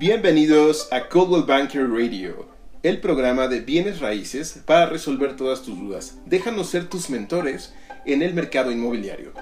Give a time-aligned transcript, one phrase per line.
[0.00, 2.46] Bienvenidos a Coldwell Banker Radio,
[2.82, 6.16] el programa de bienes raíces para resolver todas tus dudas.
[6.24, 7.74] Déjanos ser tus mentores
[8.06, 9.34] en el mercado inmobiliario.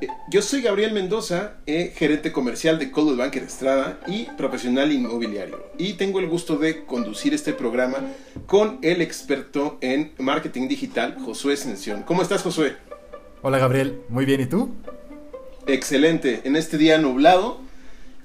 [0.00, 5.66] Eh, Yo soy Gabriel Mendoza, eh, gerente comercial de Coldwell Banker Estrada y profesional inmobiliario.
[5.76, 7.96] Y tengo el gusto de conducir este programa
[8.46, 12.04] con el experto en marketing digital, Josué Sención.
[12.04, 12.76] ¿Cómo estás, Josué?
[13.42, 14.72] Hola Gabriel, muy bien, ¿y tú?
[15.66, 17.64] Excelente, en este día nublado,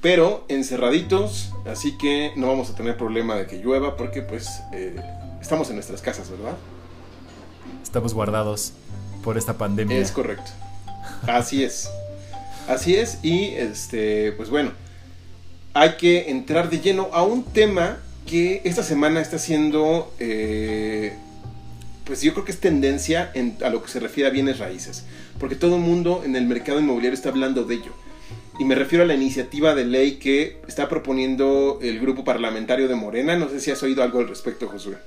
[0.02, 4.96] pero encerraditos, así que no vamos a tener problema de que llueva porque pues eh,
[5.42, 6.56] estamos en nuestras casas, ¿verdad?
[7.84, 8.74] Estamos guardados
[9.24, 9.98] por esta pandemia.
[9.98, 10.52] Es correcto.
[11.28, 11.90] Así es.
[12.68, 14.72] Así es y este pues bueno,
[15.74, 21.14] hay que entrar de lleno a un tema que esta semana está siendo eh,
[22.06, 25.04] pues yo creo que es tendencia en, a lo que se refiere a bienes raíces,
[25.40, 27.92] porque todo el mundo en el mercado inmobiliario está hablando de ello.
[28.60, 32.96] Y me refiero a la iniciativa de ley que está proponiendo el grupo parlamentario de
[32.96, 33.38] Morena.
[33.38, 34.98] No sé si has oído algo al respecto, Josué.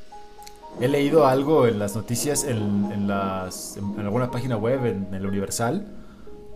[0.80, 5.26] He leído algo en las noticias, en, en las, en alguna página web, en el
[5.26, 5.86] Universal,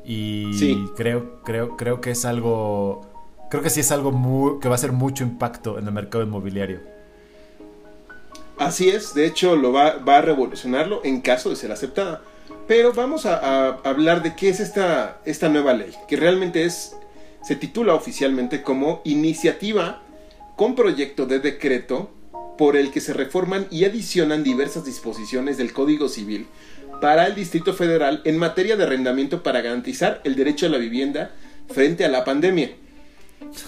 [0.06, 0.78] y Sí.
[0.96, 3.02] creo, creo, creo que es algo,
[3.50, 6.24] creo que sí es algo muy, que va a hacer mucho impacto en el mercado
[6.24, 6.80] inmobiliario.
[8.58, 12.22] Así es, de hecho lo va, va a revolucionarlo en caso de ser aceptada.
[12.66, 16.96] Pero vamos a, hablar de qué es esta, esta nueva ley, que realmente es,
[17.42, 20.02] se titula oficialmente como Iniciativa
[20.56, 22.10] con proyecto de decreto
[22.58, 26.48] por el que se reforman y adicionan diversas disposiciones del Código Civil
[27.00, 31.32] para el Distrito Federal en materia de arrendamiento para garantizar el derecho a la vivienda
[31.68, 32.70] frente a la pandemia.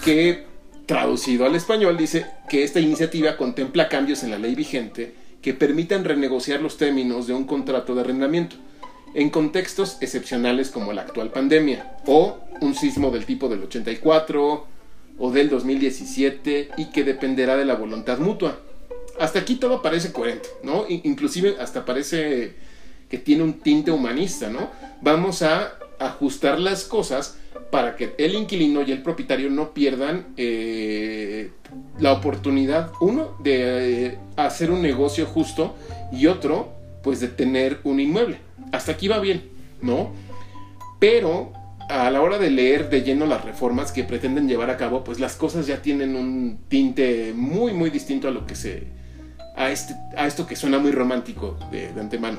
[0.03, 0.45] Que
[0.87, 6.03] traducido al español dice que esta iniciativa contempla cambios en la ley vigente que permitan
[6.03, 8.57] renegociar los términos de un contrato de arrendamiento
[9.13, 14.67] en contextos excepcionales como la actual pandemia o un sismo del tipo del 84
[15.17, 18.59] o del 2017 y que dependerá de la voluntad mutua.
[19.19, 20.85] Hasta aquí todo parece coherente, ¿no?
[20.87, 22.55] Inclusive hasta parece
[23.09, 24.69] que tiene un tinte humanista, ¿no?
[25.01, 27.37] Vamos a ajustar las cosas
[27.71, 31.51] para que el inquilino y el propietario no pierdan eh,
[31.99, 35.75] la oportunidad, uno, de eh, hacer un negocio justo
[36.11, 36.71] y otro,
[37.03, 38.48] pues de tener un inmueble.
[38.71, 39.49] Hasta aquí va bien,
[39.81, 40.11] ¿no?
[40.99, 41.53] Pero
[41.89, 45.19] a la hora de leer de lleno las reformas que pretenden llevar a cabo, pues
[45.19, 48.87] las cosas ya tienen un tinte muy, muy distinto a lo que se...
[49.55, 52.37] a, este, a esto que suena muy romántico de, antemano.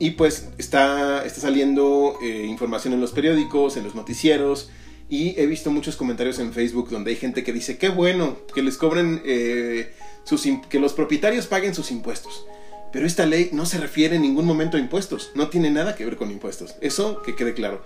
[0.00, 4.70] Y pues está, está saliendo eh, información en los periódicos, en los noticieros,
[5.08, 8.62] y he visto muchos comentarios en Facebook donde hay gente que dice, qué bueno, que
[8.62, 9.92] les cobren, eh,
[10.28, 12.44] sus, que los propietarios paguen sus impuestos.
[12.92, 16.04] Pero esta ley no se refiere en ningún momento a impuestos, no tiene nada que
[16.04, 16.76] ver con impuestos.
[16.80, 17.82] Eso que quede claro.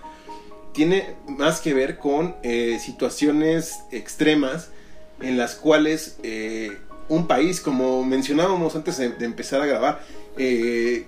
[0.73, 4.71] Tiene más que ver con eh, situaciones extremas
[5.21, 10.01] en las cuales eh, un país, como mencionábamos antes de, de empezar a grabar,
[10.37, 11.07] eh,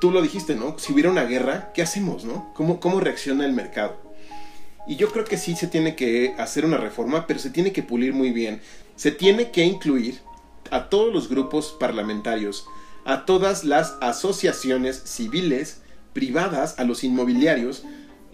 [0.00, 0.78] tú lo dijiste, ¿no?
[0.78, 2.52] Si hubiera una guerra, ¿qué hacemos, no?
[2.54, 4.00] ¿Cómo, cómo reacciona el mercado?
[4.86, 7.82] Y yo creo que sí se tiene que hacer una reforma, pero se tiene que
[7.82, 8.60] pulir muy bien.
[8.96, 10.20] Se tiene que incluir
[10.72, 12.66] a todos los grupos parlamentarios,
[13.04, 17.84] a todas las asociaciones civiles, privadas, a los inmobiliarios,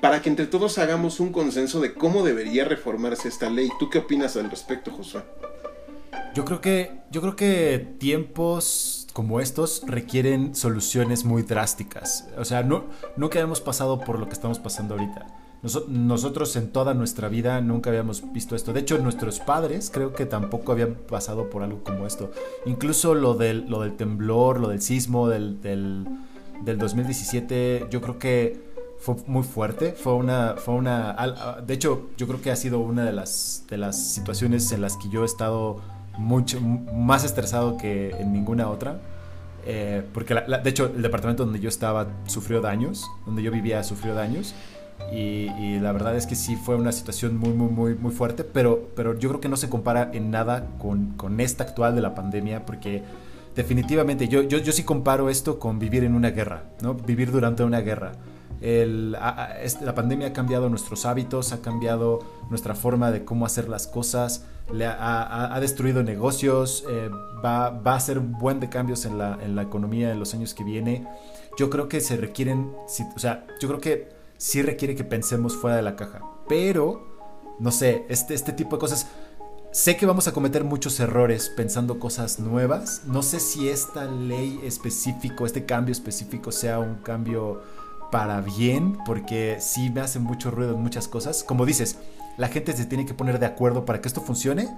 [0.00, 3.68] para que entre todos hagamos un consenso de cómo debería reformarse esta ley.
[3.78, 5.22] ¿Tú qué opinas al respecto, Josué?
[6.34, 12.28] Yo creo que, yo creo que tiempos como estos requieren soluciones muy drásticas.
[12.36, 12.84] O sea, no,
[13.16, 15.26] nunca pasado por lo que estamos pasando ahorita.
[15.62, 18.72] Noso- nosotros en toda nuestra vida nunca habíamos visto esto.
[18.72, 22.30] De hecho, nuestros padres creo que tampoco habían pasado por algo como esto.
[22.66, 26.06] Incluso lo del, lo del temblor, lo del sismo del, del,
[26.62, 28.68] del 2017, yo creo que
[29.00, 29.92] fue muy fuerte.
[29.92, 31.16] Fue una, fue una,
[31.66, 34.96] de hecho, yo creo que ha sido una de las, de las situaciones en las
[34.96, 35.80] que yo he estado
[36.18, 39.00] mucho más estresado que en ninguna otra.
[39.66, 43.50] Eh, porque la- la- de hecho el departamento donde yo estaba sufrió daños, donde yo
[43.50, 44.54] vivía sufrió daños.
[45.12, 48.44] Y, y la verdad es que sí fue una situación muy, muy, muy, muy fuerte,
[48.44, 52.02] pero, pero yo creo que no se compara en nada con, con esta actual de
[52.02, 53.02] la pandemia, porque
[53.56, 56.94] definitivamente yo, yo, yo sí comparo esto con vivir en una guerra, ¿no?
[56.94, 58.12] Vivir durante una guerra.
[58.60, 59.54] El- a- a-
[59.84, 62.18] la pandemia ha cambiado nuestros hábitos, ha cambiado
[62.50, 67.08] nuestra forma de cómo hacer las cosas, le ha, ha- destruido negocios, eh,
[67.42, 70.34] va, va a hacer un buen de cambios en la, en la economía en los
[70.34, 71.06] años que viene.
[71.56, 72.72] Yo creo que se requieren,
[73.16, 77.70] o sea, yo creo que sí requiere que pensemos fuera de la caja, pero, no
[77.70, 79.08] sé, este, este tipo de cosas,
[79.70, 84.58] sé que vamos a cometer muchos errores pensando cosas nuevas, no sé si esta ley
[84.64, 87.60] específico, este cambio específico sea un cambio
[88.10, 91.44] para bien, porque sí me hace mucho ruido en muchas cosas.
[91.44, 91.98] Como dices,
[92.36, 94.68] la gente se tiene que poner de acuerdo para que esto funcione.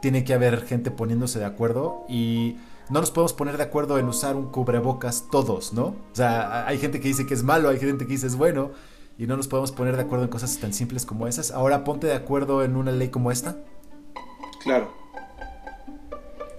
[0.00, 2.56] Tiene que haber gente poniéndose de acuerdo y
[2.90, 5.84] no nos podemos poner de acuerdo en usar un cubrebocas todos, ¿no?
[5.84, 8.72] O sea, hay gente que dice que es malo, hay gente que dice es bueno
[9.18, 11.50] y no nos podemos poner de acuerdo en cosas tan simples como esas.
[11.50, 13.56] Ahora ponte de acuerdo en una ley como esta.
[14.62, 15.02] Claro.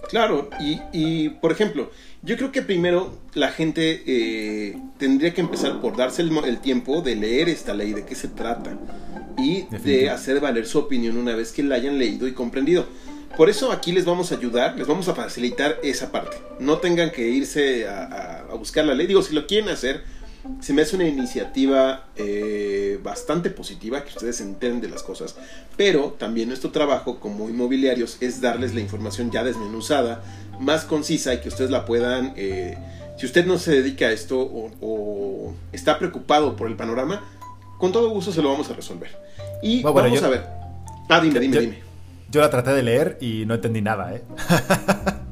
[0.08, 0.48] Claro,
[0.92, 1.90] y, por ejemplo,
[2.22, 7.16] yo creo que primero la gente eh, tendría que empezar por darse el, tiempo de
[7.16, 8.78] leer esta ley, de qué se trata,
[9.36, 12.86] y de hacer valer su opinión una vez que la hayan leído y comprendido.
[13.36, 16.36] Por eso aquí les vamos a ayudar, les vamos a facilitar esa parte.
[16.60, 19.08] No tengan que irse a, a buscar la ley.
[19.08, 20.04] Digo, si lo quieren hacer,
[20.60, 25.36] se me hace una iniciativa eh, bastante positiva, que ustedes entienden de las cosas,
[25.76, 30.22] pero también nuestro trabajo como inmobiliarios es darles la información ya desmenuzada,
[30.60, 32.76] más concisa y que ustedes la puedan, eh,
[33.18, 37.22] si usted no se dedica a esto o, está preocupado por el panorama,
[37.78, 39.16] con todo gusto se lo vamos a resolver.
[39.62, 40.46] Y vamos a ver.
[41.08, 41.78] Ah, dime, dime, dime.
[42.30, 44.22] Yo la traté de leer y no entendí nada, ¿eh?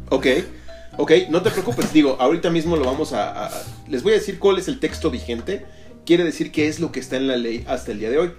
[0.09, 0.27] ok.
[0.99, 3.51] Ok, no te preocupes, digo, ahorita mismo lo vamos a,
[3.89, 5.65] Les voy a decir cuál es el texto vigente,
[6.05, 8.33] quiere decir qué es lo que está en la ley hasta el día de hoy.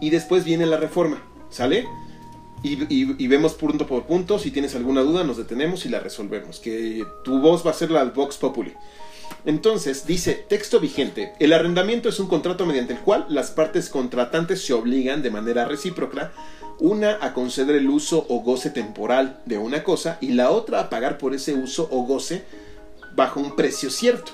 [0.00, 1.86] Y después viene la reforma, ¿sale?
[2.62, 7.04] Y, vemos punto por punto, si tienes alguna duda nos detenemos y la resolvemos, que
[7.24, 8.74] tu voz va a ser la Vox Populi.
[9.44, 14.64] Entonces, dice, texto vigente, el arrendamiento es un contrato mediante el cual las partes contratantes
[14.64, 16.32] se obligan de manera recíproca
[16.78, 20.90] una a conceder el uso o goce temporal de una cosa y la otra a
[20.90, 22.44] pagar por ese uso o goce
[23.14, 24.32] bajo un precio cierto.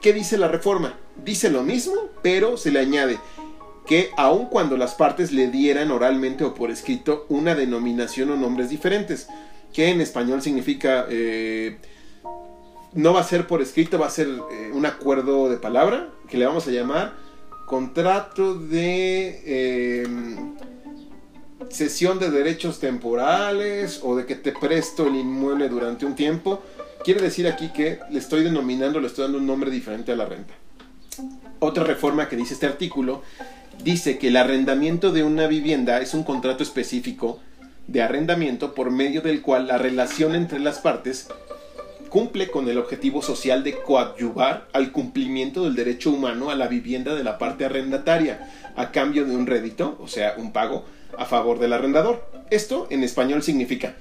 [0.00, 0.94] ¿Qué dice la reforma?
[1.24, 3.18] Dice lo mismo, pero se le añade
[3.88, 8.68] que aun cuando las partes le dieran oralmente o por escrito una denominación o nombres
[8.68, 9.28] diferentes,
[9.72, 11.78] que en español significa eh,
[12.94, 16.38] no va a ser por escrito, va a ser eh, un acuerdo de palabra, que
[16.38, 17.14] le vamos a llamar
[17.66, 19.42] contrato de...
[19.44, 20.06] Eh,
[21.70, 26.62] cesión de derechos temporales o de que te presto el inmueble durante un tiempo,
[27.04, 30.24] quiere decir aquí que le estoy denominando, le estoy dando un nombre diferente a la
[30.24, 30.54] renta.
[31.58, 33.22] Otra reforma que dice este artículo
[33.82, 37.40] dice que el arrendamiento de una vivienda es un contrato específico
[37.86, 41.28] de arrendamiento por medio del cual la relación entre las partes
[42.08, 47.14] cumple con el objetivo social de coadyuvar al cumplimiento del derecho humano a la vivienda
[47.14, 50.84] de la parte arrendataria a cambio de un rédito, o sea, un pago,
[51.16, 52.24] a favor del arrendador.
[52.50, 53.96] Esto en español significa,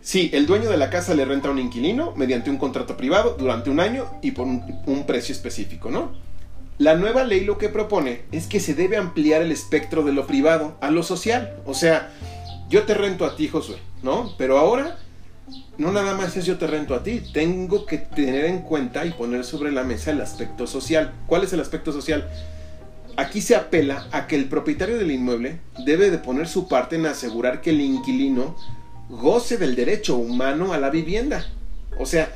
[0.00, 3.36] si el dueño de la casa le renta a un inquilino mediante un contrato privado
[3.38, 6.12] durante un año y por un, precio específico, ¿no?
[6.78, 10.26] La nueva ley lo que propone es que se debe ampliar el espectro de lo
[10.26, 11.56] privado a lo social.
[11.66, 12.10] O sea,
[12.70, 14.32] yo te rento a ti, Josué, ¿no?
[14.38, 14.98] Pero ahora,
[15.78, 19.12] no nada más es yo te rento a ti, tengo que tener en cuenta y
[19.12, 21.12] poner sobre la mesa el aspecto social.
[21.28, 22.28] ¿Cuál es el aspecto social?
[23.16, 27.06] Aquí se apela a que el propietario del inmueble debe de poner su parte en
[27.06, 28.56] asegurar que el inquilino
[29.08, 31.46] goce del derecho humano a la vivienda.
[31.98, 32.28] O sea,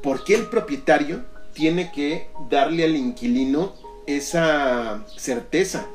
[0.00, 1.24] ¿por qué el propietario
[1.54, 3.74] tiene que darle al inquilino
[4.06, 5.86] esa certeza?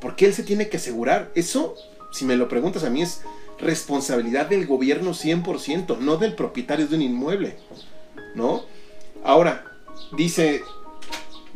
[0.00, 1.30] ¿Por qué él se tiene que asegurar?
[1.34, 1.74] Eso,
[2.12, 3.22] si me lo preguntas a mí, es
[3.60, 7.56] responsabilidad del gobierno 100%, no del propietario de un inmueble.
[8.34, 8.64] ¿No?
[9.24, 9.64] Ahora,
[10.16, 10.62] dice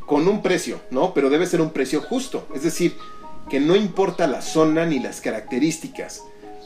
[0.06, 1.14] con un precio, ¿no?
[1.14, 2.94] Pero debe ser un precio justo, es decir,
[3.48, 6.22] que no importa la zona ni las características.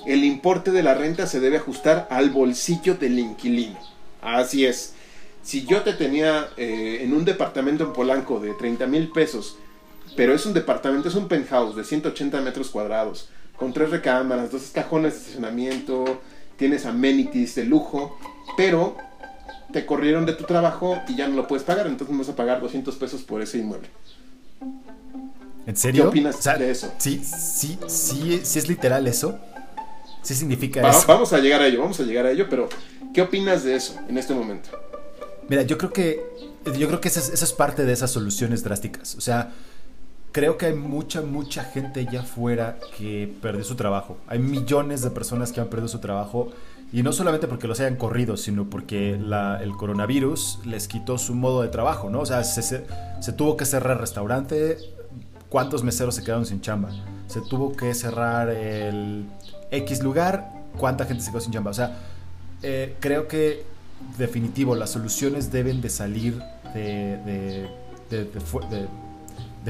[0.07, 3.79] El importe de la renta se debe ajustar al bolsillo del inquilino.
[4.23, 4.95] Así es.
[5.43, 9.57] Si yo te tenía eh, en un departamento en Polanco de 30 mil pesos,
[10.17, 14.71] pero es un departamento, es un penthouse de 180 metros cuadrados, con tres recámaras, dos
[14.73, 16.21] cajones de estacionamiento,
[16.57, 18.19] tienes amenities de lujo,
[18.57, 18.97] pero
[19.73, 22.61] te corrieron de tu trabajo y ya no lo puedes pagar, entonces vas a pagar
[22.61, 23.89] 200 pesos por ese inmueble.
[25.67, 26.05] ¿En serio?
[26.05, 26.93] ¿Qué opinas de eso?
[26.97, 29.39] Sí, sí, sí, sí es literal eso.
[30.23, 31.05] Sí significa eso.
[31.07, 32.69] Vamos a llegar a ello, vamos a llegar a ello, pero
[33.13, 34.71] ¿qué opinas de eso en este momento?
[35.49, 36.23] Mira, yo creo que
[36.77, 39.15] yo creo que esa es, parte de esas soluciones drásticas.
[39.15, 39.53] O sea,
[40.33, 44.19] creo que hay mucha, mucha gente allá afuera que perdió su trabajo.
[44.27, 46.51] Hay millones de personas que han perdido su trajo
[46.93, 51.63] y no solamente porque los hayan corrido, sino porque el coronavirus les quitó su modo
[51.63, 52.21] de trabajo, ¿no?
[52.21, 52.83] O sea, se,
[53.33, 54.79] tuvo que cerrar el restaurante.
[55.49, 56.91] ¿Cuántos meseros se quedaron sin chamba?
[57.27, 59.27] Se tuvo que cerrar el
[59.71, 60.51] X lugar.
[60.77, 61.71] ¿Cuánta gente se quedó sin chamba?
[61.71, 61.97] O sea,
[62.63, 63.65] eh, creo que
[64.17, 66.41] definitivo, las soluciones deben de salir
[66.75, 67.69] de,
[68.11, 68.25] de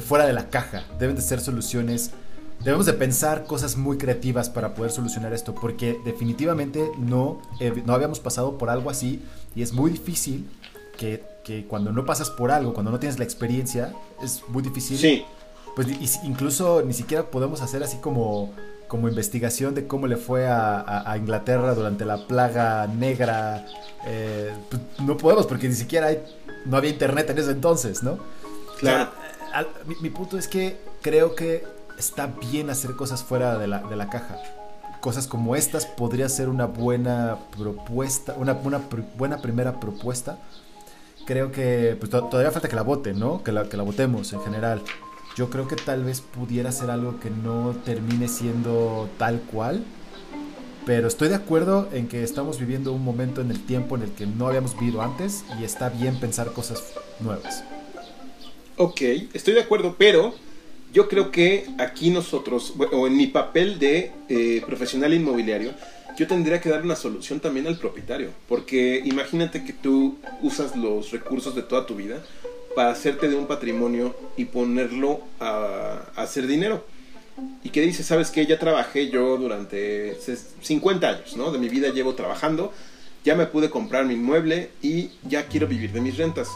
[0.00, 0.84] fuera de la caja.
[0.98, 2.12] Deben de ser soluciones
[2.60, 7.40] debemos de pensar cosas muy creativas para poder solucionar esto, porque definitivamente no,
[7.84, 9.22] no habíamos pasado por algo así
[9.54, 10.48] y es muy difícil
[10.96, 14.98] que, que cuando no pasas por algo, cuando no tienes la experiencia, es muy difícil.
[14.98, 15.24] Sí.
[15.76, 15.88] Pues
[16.24, 18.52] incluso ni siquiera podemos hacer así como,
[18.88, 23.64] como investigación de cómo le fue a, Inglaterra durante la plaga negra.
[24.04, 26.20] Eh, pues no podemos porque ni siquiera hay,
[26.64, 28.18] no había internet en ese entonces, ¿no?
[28.80, 29.10] Claro.
[30.00, 31.64] Mi, punto es que creo que
[31.98, 34.38] está bien hacer cosas fuera de la, de la caja
[35.00, 40.38] cosas como estas podría ser una buena propuesta, una, buena primera propuesta.
[41.26, 43.42] Creo que pues, todavía falta que la voten, ¿no?
[43.42, 44.82] Que la, que la votemos en general.
[45.36, 49.84] Yo creo que tal vez pudiera ser algo que no termine siendo tal cual.
[50.86, 54.12] Pero estoy de acuerdo en que estamos viviendo un momento en el tiempo en el
[54.12, 56.82] que no habíamos vivido antes y está bien pensar cosas
[57.20, 57.62] nuevas.
[58.80, 59.00] Ok,
[59.34, 60.32] estoy de acuerdo, pero
[60.92, 65.72] yo creo que aquí nosotros, o en mi papel de eh, profesional inmobiliario,
[66.16, 68.30] yo tendría que dar una solución también al propietario.
[68.48, 72.22] Porque imagínate que tú usas los recursos de toda tu vida
[72.76, 76.84] para hacerte de un patrimonio y ponerlo a, hacer dinero.
[77.64, 80.16] Y que dices, sabes que ya trabajé yo durante
[80.62, 81.50] 50 años, ¿no?
[81.50, 82.72] De mi vida llevo trabajando,
[83.24, 86.46] ya me pude comprar mi inmueble y ya quiero vivir de mis rentas.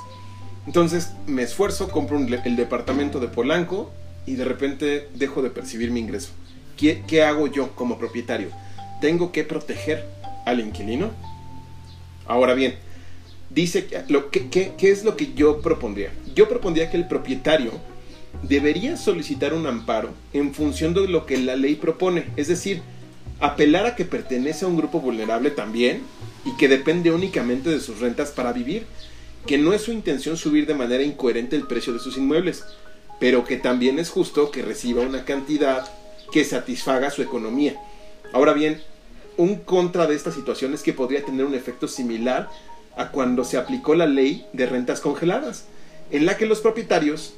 [0.66, 3.90] Entonces me esfuerzo, compro el departamento de Polanco,
[4.26, 6.31] y de repente dejo de percibir mi ingreso.
[6.76, 8.49] ¿Qué, hago yo como propietario?
[9.00, 10.04] ¿Tengo que proteger
[10.47, 11.11] al inquilino?
[12.26, 12.75] Ahora bien,
[13.50, 16.11] dice lo que, ¿qué es lo que yo propondría?
[16.35, 17.73] Yo propondría que el propietario
[18.42, 22.83] debería solicitar un amparo en función de lo que la ley propone, es decir,
[23.40, 26.02] apelar a que pertenece a un grupo vulnerable también
[26.45, 28.87] y que depende únicamente de sus rentas para vivir,
[29.46, 32.64] que no es su intención subir de manera incoherente el precio de sus inmuebles,
[33.18, 35.88] pero que también es justo que reciba una cantidad
[36.32, 37.76] que satisfaga su economía.
[38.32, 38.82] Ahora bien,
[39.37, 42.49] un contra de esta situación es que podría tener un efecto similar
[42.96, 45.66] a cuando se aplicó la ley de rentas congeladas,
[46.11, 47.34] en la que los propietarios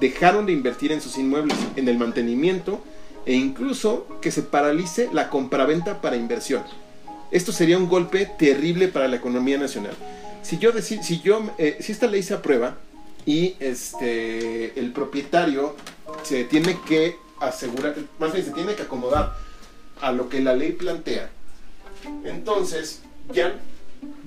[0.00, 2.80] dejaron de invertir en sus inmuebles, en el mantenimiento
[3.26, 6.62] e incluso que se paralice la compraventa para inversión.
[7.30, 9.94] Esto sería un golpe terrible para la economía nacional.
[10.48, 12.78] Si yo, si yo eh, si esta ley se aprueba,
[13.26, 15.76] y este el propietario
[16.22, 19.36] se tiene que asegurar, más bien se tiene que acomodar
[20.00, 21.28] a lo que la ley plantea.
[22.24, 23.58] Entonces, ya,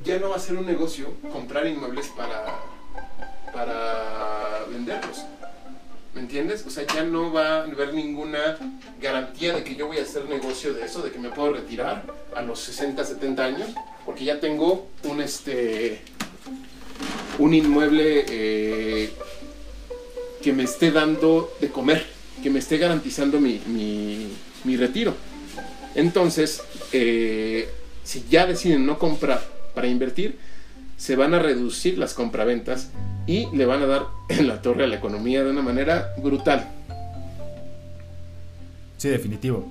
[0.04, 2.60] ya no va a ser un negocio comprar inmuebles para,
[3.52, 5.26] para venderlos.
[6.22, 6.64] ¿Me entiendes?
[6.68, 8.56] O sea, ya no va a haber ninguna
[9.02, 12.04] garantía de que yo voy a hacer negocio de eso, de que me puedo retirar
[12.36, 13.70] a los 60, 70 años,
[14.06, 16.00] porque ya tengo un este
[17.40, 19.10] un inmueble eh,
[20.44, 22.06] que me esté dando de comer,
[22.44, 23.60] que me esté garantizando mi,
[24.64, 25.16] mi, retiro.
[25.96, 26.62] Entonces,
[26.94, 27.68] eh,
[28.04, 30.38] si ya deciden no comprar para invertir,
[31.02, 32.90] se van a reducir las compraventas
[33.26, 36.70] y le van a dar en la torre a la economía de una manera brutal.
[38.98, 39.68] Sí, definitivo.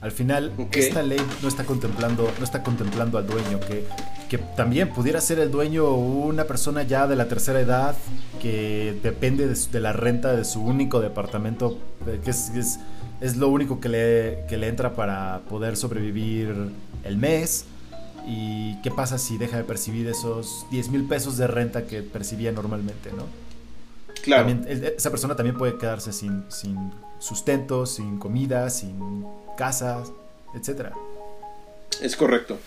[0.00, 3.84] Al final, esta ley no está contemplando, no está contemplando al dueño, que,
[4.28, 7.96] que, también pudiera ser el dueño una persona ya de la tercera edad
[8.42, 12.80] que depende de, la renta de su único departamento, eh, que es, es,
[13.20, 16.52] es lo único que le, que le entra para poder sobrevivir
[17.04, 17.66] el mes.
[18.26, 22.50] ¿Y qué pasa si deja de percibir esos 10 mil pesos de renta que percibía
[22.52, 23.24] normalmente, no?
[24.22, 24.48] Claro.
[24.68, 26.90] esa persona también puede quedarse sin, sin
[27.20, 29.24] sustento, sin comida, sin
[29.56, 30.10] casas,
[30.54, 30.92] etcétera.
[32.02, 32.58] Es correcto.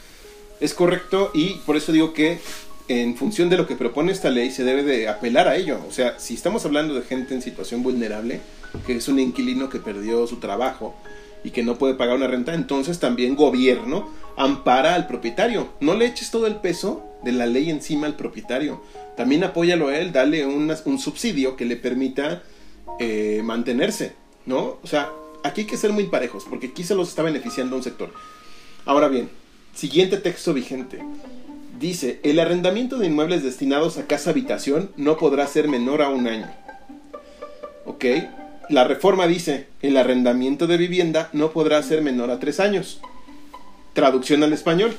[0.62, 2.40] Es correcto y por eso digo que
[2.88, 5.80] en función de lo que propone esta ley se debe de apelar a ello.
[5.88, 8.42] O sea, si estamos hablando de gente en situación vulnerable,
[8.86, 10.96] que es un inquilino que perdió su trabajo
[11.44, 15.70] y que no puede pagar una renta, entonces también gobierno ampara al propietario.
[15.80, 18.82] No le eches todo el peso de la ley encima al propietario.
[19.16, 22.44] También apóyalo a él, dale un subsidio que le permita
[23.00, 24.14] eh, mantenerse,
[24.46, 24.78] ¿no?
[24.84, 25.10] O sea,
[25.44, 28.12] aquí hay que ser muy parejos, porque aquí se los está beneficiando un sector.
[28.86, 29.30] Ahora bien,
[29.74, 31.00] siguiente texto vigente.
[31.80, 36.28] Dice, el arrendamiento de inmuebles destinados a casa habitación no podrá ser menor a un
[36.28, 36.50] año.
[37.86, 38.06] ¿Ok?
[38.70, 43.02] La reforma dice, el arrendamiento de vivienda no podrá ser menor a tres años.
[43.94, 44.96] Traducción al español.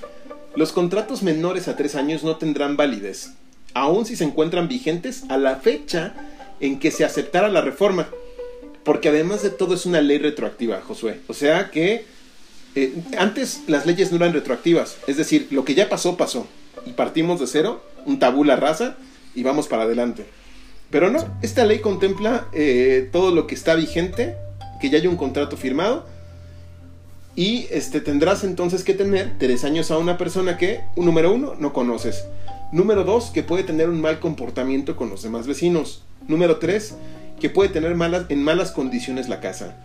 [0.57, 3.35] Los contratos menores a tres años no tendrán validez,
[3.73, 6.15] aun si se encuentran vigentes a la fecha
[6.59, 8.09] en que se aceptara la reforma
[8.85, 11.21] porque además de todo es una ley retroactiva, Josué.
[11.29, 12.05] O sea que
[12.75, 16.47] eh, antes las leyes no eran retroactivas, es decir, lo que ya pasó, pasó.
[16.87, 18.97] Y partimos de cero, un tabula rasa,
[19.35, 20.27] y vamos para adelante.
[20.91, 24.37] Pero no, esta ley contempla eh, todo lo que está vigente,
[24.81, 26.05] que ya hay un contrato firmado,
[27.37, 31.73] y este, tendrás entonces que tener tres años a una persona que, número uno, no
[31.73, 32.25] conoces.
[32.73, 36.03] Número dos, que puede tener un mal comportamiento con los demás vecinos.
[36.27, 36.95] Número tres,
[37.41, 39.77] que puede tener malas, en malas condiciones la casa.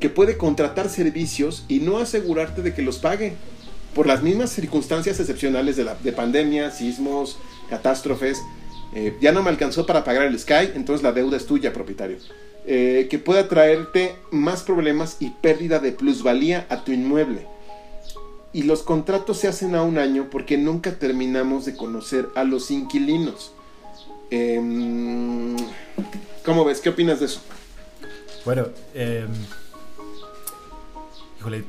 [0.00, 3.34] Que puede contratar servicios y no asegurarte de que los pague.
[3.94, 7.38] Por las mismas circunstancias excepcionales de, la, de pandemia, sismos,
[7.70, 8.40] catástrofes.
[8.92, 12.18] Eh, ya no me alcanzó para pagar el Sky, entonces la deuda es tuya, propietario.
[12.66, 17.46] Eh, que pueda traerte más problemas y pérdida de plusvalía a tu inmueble.
[18.52, 22.70] Y los contratos se hacen a un año porque nunca terminamos de conocer a los
[22.70, 23.52] inquilinos.
[24.30, 25.56] Em,
[26.44, 26.80] ¿Cómo ves?
[26.80, 27.40] ¿Qué opinas de eso?
[28.44, 29.26] Bueno, eh,
[31.38, 31.64] híjole,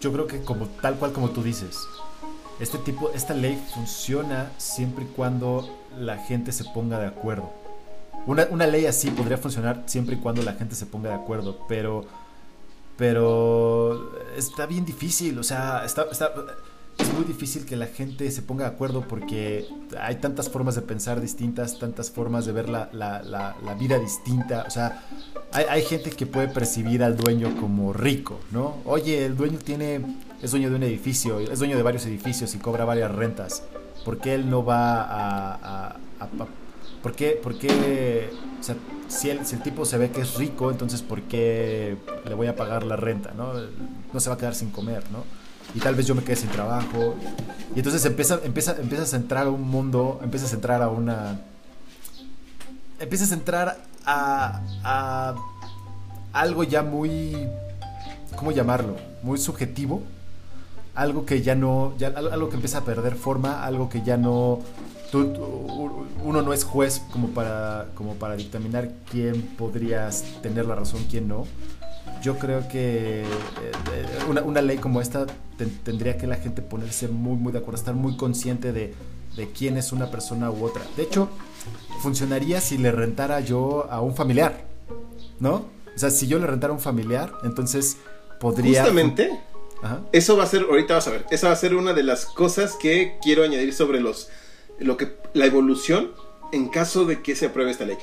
[0.00, 1.76] yo creo que como tal cual como tú dices,
[2.60, 7.50] este tipo, esta ley funciona siempre y cuando la gente se ponga de acuerdo.
[8.26, 11.60] Una, una, ley así podría funcionar siempre y cuando la gente se ponga de acuerdo,
[11.68, 12.06] pero
[12.98, 16.32] pero está bien difícil, o sea, está, está,
[16.98, 19.68] es muy difícil que la gente se ponga de acuerdo porque
[20.00, 24.64] hay tantas formas de pensar distintas, tantas formas de ver la, la, la, vida distinta.
[24.66, 25.04] O sea,
[25.52, 28.78] hay, hay, gente que puede percibir al dueño como rico, ¿no?
[28.84, 30.00] Oye, el dueño tiene,
[30.42, 33.62] es dueño de un edificio, es dueño de varios edificios y cobra varias rentas.
[34.08, 35.54] ¿Por qué él no va a...
[35.54, 36.28] a, a.
[37.02, 38.74] Por qué o sea,
[39.06, 42.46] si el, si el, tipo se ve que es rico, entonces ¿por qué le voy
[42.46, 43.34] a pagar la renta?
[43.36, 43.52] ¿no?
[44.10, 45.24] no se va a quedar sin comer, ¿no?
[45.74, 47.16] y tal vez yo me quede sin trabajo.
[47.74, 51.42] Y entonces empieza, empieza, empiezas a entrar a un mundo, empiezas a entrar a una...
[52.98, 55.34] Empiezas a entrar a, a
[56.32, 57.46] algo ya muy...
[58.36, 58.96] ¿Cómo llamarlo?
[59.22, 60.02] Muy subjetivo.
[60.98, 61.94] Algo que ya no...
[61.98, 64.60] Ya, algo que empieza a perder forma, algo que ya no...
[65.10, 70.74] Tú, tú, uno no es juez como para, como para dictaminar quién podrías tener la
[70.74, 71.46] razón, quién no
[72.22, 73.24] yo creo que eh,
[74.28, 75.26] una, una, ley como esta
[75.56, 78.94] te, tendría que la gente ponerse muy, muy de acuerdo, estar muy consciente de,
[79.36, 80.82] de, quién es una persona u otra.
[80.96, 81.28] De hecho,
[82.00, 84.64] funcionaría si le rentara yo a un familiar,
[85.38, 85.66] ¿no?
[85.94, 87.98] O sea, si yo le rentara a un familiar, entonces
[88.40, 88.82] podría...
[88.82, 89.40] Justamente,
[90.12, 92.26] Eso va a ser, ahorita vas a ver, esa va a ser una de las
[92.26, 94.28] cosas que quiero añadir sobre los,
[94.78, 96.12] lo que, la evolución
[96.52, 97.96] en caso de que se apruebe esta ley.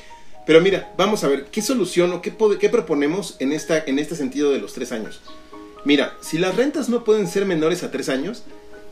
[0.45, 4.15] Pero mira, vamos a ver, ¿qué solución o qué, qué proponemos en, esta, en este
[4.15, 5.21] sentido de los tres años?
[5.83, 8.43] Mira, si las rentas no pueden ser menores a tres años,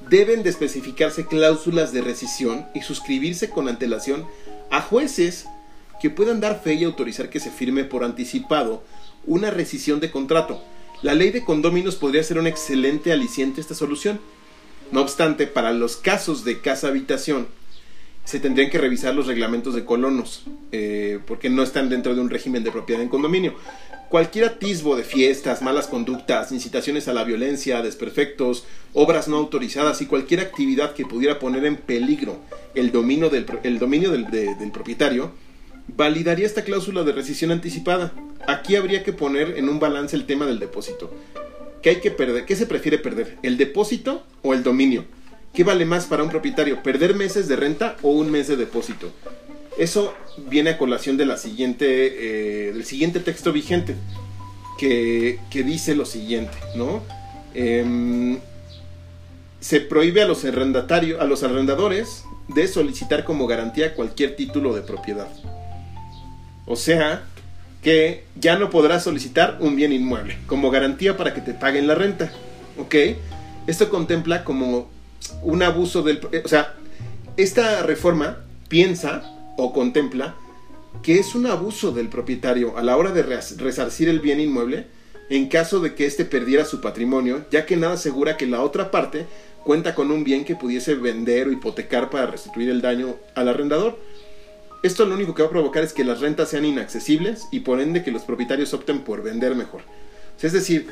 [0.10, 4.28] deben de especificarse cláusulas de rescisión y suscribirse con antelación
[4.69, 5.46] a jueces
[6.02, 8.84] que puedan dar fe y autorizar que se firme por anticipado
[9.26, 10.62] una rescisión de contrato.
[11.04, 14.22] La ley de condóminos podría ser un excelente aliciente a esta solución.
[14.94, 17.48] No obstante, para los casos de casa-habitación,
[18.24, 22.30] se tendrían que revisar los reglamentos de colonos, eh, porque no están dentro de un
[22.30, 23.54] régimen de propiedad en condominio.
[24.08, 28.63] Cualquier atisbo de fiestas, malas conductas, incitaciones a la violencia, desperfectos,
[28.94, 32.38] obras no autorizadas y cualquier actividad que pudiera poner en peligro
[32.76, 33.44] el dominio del,
[34.72, 35.34] propietario,
[35.88, 38.13] validaría esta cláusula de rescisión anticipada.
[38.48, 41.13] Aquí habría que poner en un balance el tema del depósito.
[41.82, 42.46] ¿Qué hay que perder?
[42.46, 43.38] ¿Qué se prefiere perder?
[43.43, 45.06] ¿El depósito o el dominio?
[45.54, 46.82] ¿Qué vale más para un propietario?
[46.82, 49.12] ¿Perder meses de renta o un mes de depósito?
[49.78, 50.13] Eso
[50.50, 53.96] viene a colación de la siguiente, eh, del siguiente texto vigente,
[54.78, 57.04] que, dice lo siguiente, ¿no?
[57.54, 58.38] Eh,
[59.60, 64.82] se prohíbe a los arrendatarios, a los arrendadores, de solicitar como garantía cualquier título de
[64.82, 65.30] propiedad.
[66.65, 67.23] O sea,
[67.82, 71.95] que ya no podrás solicitar un bien inmueble como garantía para que te paguen la
[71.95, 72.32] renta.
[72.78, 72.95] ¿Ok?
[73.67, 74.89] Esto contempla como
[75.41, 76.21] un abuso del...
[76.43, 76.73] O sea,
[77.38, 78.38] esta reforma
[78.69, 79.23] piensa
[79.58, 80.36] o contempla
[81.02, 84.88] que es un abuso del propietario a la hora de resarcir el bien inmueble
[85.30, 88.91] en caso de que éste perdiera su patrimonio, ya que nada asegura que la otra
[88.91, 89.26] parte
[89.63, 93.97] cuenta con un bien que pudiese vender o hipotecar para restituir el daño al arrendador.
[94.84, 97.80] Esto lo único que va a provocar es que las rentas sean inaccesibles y por
[97.80, 99.82] ende que los propietarios opten por vender mejor.
[100.41, 100.89] Es decir,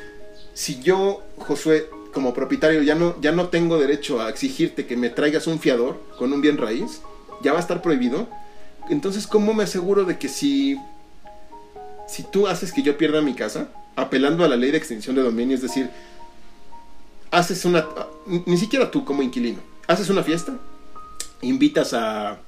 [0.53, 5.09] si yo, Josué, como propietario ya no, ya no tengo derecho a exigirte que me
[5.09, 7.01] traigas un fiador con un bien raíz,
[7.41, 8.29] ya va a estar prohibido.
[8.89, 10.77] Entonces, ¿cómo me aseguro de que si,
[12.07, 15.21] si tú haces que yo pierda mi casa, apelando a la ley de extinción de
[15.21, 15.89] dominio, es decir,
[17.29, 17.85] haces una,
[18.45, 20.57] ni siquiera tú como inquilino, haces una fiesta,
[21.41, 22.39] invitas a,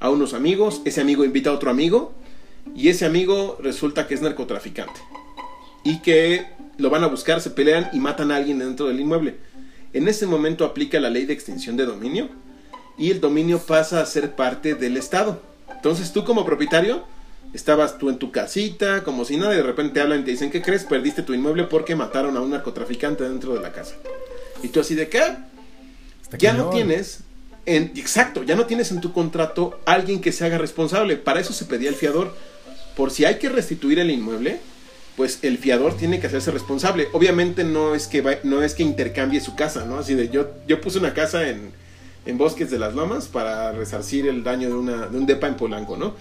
[0.00, 2.12] a unos amigos, ese amigo invita a otro amigo,
[2.74, 5.00] y ese amigo resulta que es narcotraficante.
[5.84, 6.46] Y que
[6.78, 9.36] lo van a buscar, se pelean y matan a alguien dentro del inmueble.
[9.92, 12.28] En ese momento aplica la ley de extinción de dominio
[12.96, 15.40] y el dominio pasa a ser parte del Estado.
[15.70, 17.04] Entonces tú como propietario
[17.52, 20.50] estabas tú en tu casita, como si nada, y de repente hablan y te dicen,
[20.50, 20.84] ¿qué crees?
[20.84, 23.96] Perdiste tu inmueble porque mataron a un narcotraficante dentro de la casa.
[24.62, 25.36] Y tú así de qué?
[26.38, 27.20] Ya no tienes
[27.66, 31.16] exacto, ya no tienes en tu contrato alguien que se haga responsable.
[31.16, 32.34] Para eso se pedía el fiador.
[32.96, 34.60] Por si hay que restituir el inmueble,
[35.16, 37.08] pues el fiador tiene que hacerse responsable.
[37.12, 39.98] Obviamente no es que, no es que intercambie su casa, ¿no?
[39.98, 41.72] Así de yo, yo puse una casa en,
[42.26, 45.56] en Bosques de las Lomas para resarcir el daño de, una, de un depa en
[45.56, 46.14] Polanco, ¿no?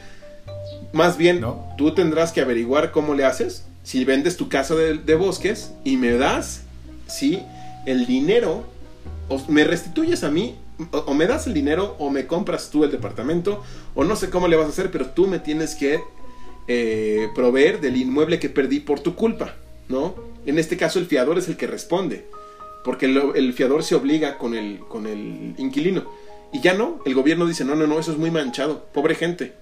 [0.91, 1.43] Más bien,
[1.77, 3.65] tú tendrás que averiguar cómo le haces.
[3.83, 6.61] Si vendes tu casa de, de Bosques y me das,
[7.07, 7.41] sí,
[7.85, 8.65] el dinero,
[9.29, 10.55] o me restituyes a mí
[10.91, 13.63] o, me das el dinero o me compras tú el departamento
[13.95, 16.01] o no sé cómo le vas a hacer, pero tú me tienes que
[16.67, 19.55] eh, proveer del inmueble que perdí por tu culpa,
[19.87, 20.15] ¿no?
[20.45, 22.25] En este caso el fiador es el que responde,
[22.83, 26.05] porque el, fiador se obliga con el, con el inquilino.
[26.51, 29.53] Y ya no, el gobierno dice, no, no, no, eso es muy manchado, pobre gente.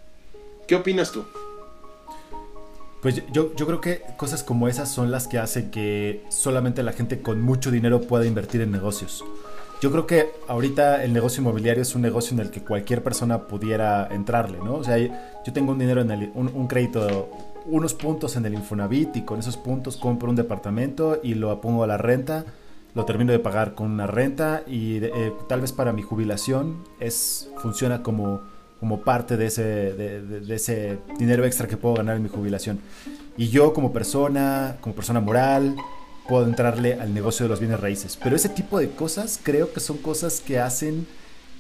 [0.68, 1.26] ¿Qué opinas tú?
[3.02, 6.94] Pues yo, yo creo que cosas como esas son las que hacen que solamente la
[6.94, 9.24] gente con mucho dinero pueda invertir en negocios.
[9.80, 13.44] Yo creo que ahorita el negocio inmobiliario es un negocio en el que cualquier persona
[13.48, 14.76] pudiera entrarle, ¿no?
[14.76, 17.30] O sea, yo tengo un dinero en el, un, crédito,
[17.68, 21.84] unos puntos en el Infonavit y con esos puntos compro un departamento y lo pongo
[21.84, 22.44] a la renta,
[22.96, 27.52] lo termino de pagar con una renta y eh, tal vez para mi jubilación es
[27.58, 28.42] funciona como,
[28.80, 32.80] como parte de ese, de ese dinero extra que puedo ganar en mi jubilación.
[33.38, 35.76] Y yo como persona, como persona moral,
[36.28, 38.18] puedo entrarle al negocio de los bienes raíces.
[38.22, 41.08] Pero ese tipo de cosas creo que son cosas que hacen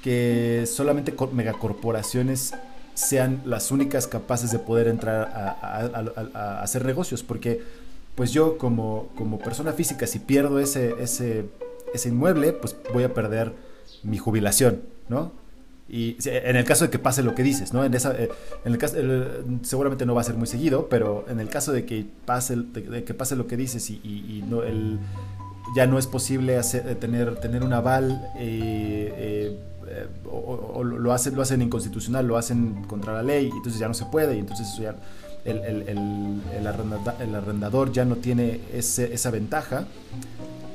[0.01, 2.53] que solamente megacorporaciones
[2.93, 7.23] sean las únicas capaces de poder entrar a, hacer negocios.
[7.23, 7.61] Porque
[8.15, 11.45] pues yo como, como persona física, si pierdo ese, ese,
[11.93, 13.53] ese inmueble, pues voy a perder
[14.03, 15.31] mi jubilación, ¿no?
[15.89, 17.85] Y en el caso de que pase lo que dices, ¿no?
[17.85, 18.29] En, esa, eh,
[18.65, 18.97] en el caso,
[19.61, 23.05] seguramente no va a ser muy seguido, pero en el caso de que pase, de,
[23.05, 24.99] que pase lo que dices y, no, el,
[25.75, 29.57] ya no es posible eh, tener, tener un aval, eh,
[30.29, 34.05] o, lo, hacen, lo hacen inconstitucional, lo hacen contra la ley, entonces ya no se
[34.05, 34.93] puede, y entonces ya
[35.45, 36.41] el, el, el,
[37.21, 39.87] el arrendador ya no tiene ese, esa ventaja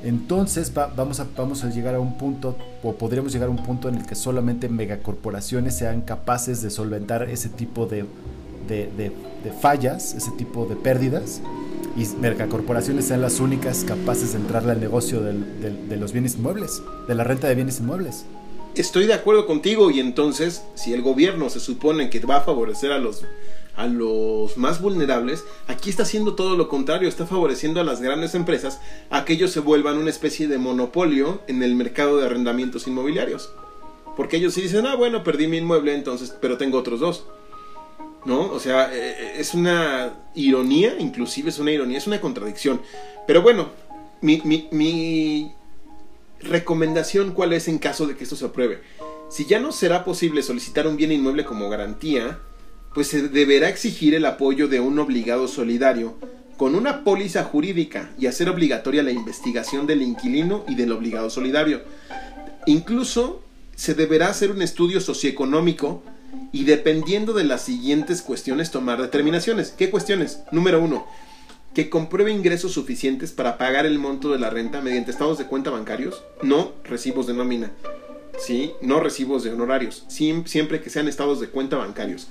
[0.03, 3.87] entonces vamos, a, vamos a llegar a un punto, o podríamos llegar a un punto
[3.89, 8.05] en el que solamente megacorporaciones sean capaces de solventar ese tipo de,
[9.61, 11.41] fallas, ese tipo de pérdidas,
[11.95, 17.15] y megacorporaciones sean las únicas capaces de entrarle al negocio de los bienes inmuebles, de
[17.15, 18.25] la renta de bienes inmuebles.
[18.75, 22.91] Estoy de acuerdo contigo y entonces si el gobierno se supone que va a favorecer
[22.91, 23.23] a los
[23.75, 28.35] a los más vulnerables, aquí está haciendo todo lo contrario, está favoreciendo a las grandes
[28.35, 32.87] empresas a que ellos se vuelvan una especie de monopolio en el mercado de arrendamientos
[32.87, 33.51] inmobiliarios.
[34.15, 37.25] Porque ellos sí dicen, ah, bueno, perdí mi inmueble, entonces, pero tengo otros dos.
[38.25, 38.51] ¿No?
[38.51, 42.81] O sea, eh, eh, es una ironía, inclusive es una ironía, es una contradicción.
[43.27, 43.69] Pero bueno,
[44.21, 45.51] mi, mi, mi
[46.39, 48.81] recomendación cuál es en caso de que esto se apruebe.
[49.29, 52.39] Si ya no será posible solicitar un bien inmueble como garantía,
[52.93, 56.17] pues se deberá exigir el apoyo de un obligado solidario
[56.57, 61.81] con una póliza jurídica y hacer obligatoria la investigación del inquilino y del obligado solidario.
[62.67, 63.41] Incluso
[63.75, 66.03] se deberá hacer un estudio socioeconómico
[66.51, 69.71] y dependiendo de las siguientes cuestiones tomar determinaciones.
[69.71, 70.41] ¿Qué cuestiones?
[70.51, 71.05] Número uno,
[71.73, 75.71] que compruebe ingresos suficientes para pagar el monto de la renta mediante estados de cuenta
[75.71, 77.71] bancarios, no recibos de nómina,
[78.37, 78.73] ¿sí?
[78.81, 82.27] no recibos de honorarios, siempre que sean estados de cuenta bancarios.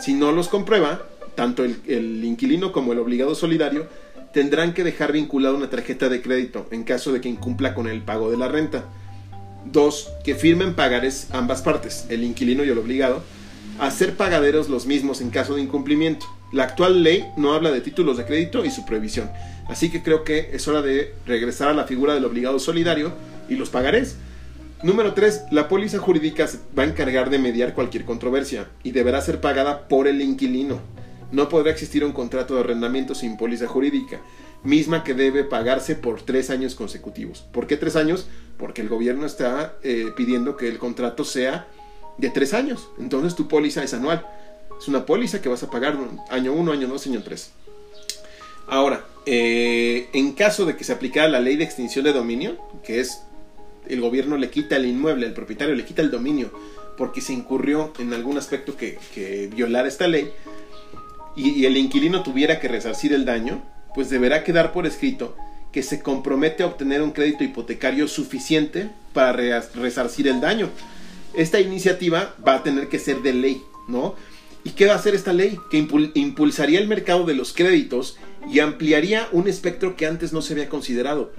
[0.00, 1.02] Si no los comprueba,
[1.34, 3.86] tanto el, inquilino como el obligado solidario
[4.32, 8.02] tendrán que dejar vinculada una tarjeta de crédito en caso de que incumpla con el
[8.02, 8.84] pago de la renta.
[9.64, 13.22] Dos, que firmen pagares ambas partes, el inquilino y el obligado,
[13.78, 16.26] a ser pagaderos los mismos en caso de incumplimiento.
[16.52, 19.30] La actual ley no habla de títulos de crédito y su prohibición,
[19.68, 23.12] así que creo que es hora de regresar a la figura del obligado solidario
[23.48, 24.16] y los pagarés
[24.84, 25.44] Número 3.
[25.50, 26.46] La póliza jurídica
[26.78, 30.78] va a encargar de mediar cualquier controversia y deberá ser pagada por el inquilino.
[31.32, 34.20] No podrá existir un contrato de arrendamiento sin póliza jurídica,
[34.62, 37.46] misma que debe pagarse por tres años consecutivos.
[37.50, 38.26] ¿Por qué tres años?
[38.58, 41.66] Porque el gobierno está eh, pidiendo que el contrato sea
[42.18, 42.90] de tres años.
[42.98, 44.26] Entonces tu póliza es anual.
[44.78, 45.96] Es una póliza que vas a pagar
[46.28, 47.52] año 1, año 2, año 3.
[48.66, 53.00] Ahora, eh, en caso de que se aplicara la ley de extinción de dominio, que
[53.00, 53.22] es
[53.88, 56.50] el gobierno le quita el inmueble, el propietario le quita el dominio,
[56.96, 60.30] porque se incurrió en algún aspecto que, que violara esta ley,
[61.36, 63.62] y, el inquilino tuviera que resarcir el daño,
[63.94, 65.36] pues deberá quedar por escrito
[65.72, 69.32] que se compromete a obtener un crédito hipotecario suficiente para
[69.74, 70.68] resarcir el daño.
[71.34, 74.14] Esta iniciativa va a tener que ser de ley, ¿no?
[74.62, 75.58] ¿Y qué va a hacer esta ley?
[75.70, 78.16] Que impulsaría el mercado de los créditos
[78.48, 81.32] y ampliaría un espectro que antes no se había considerado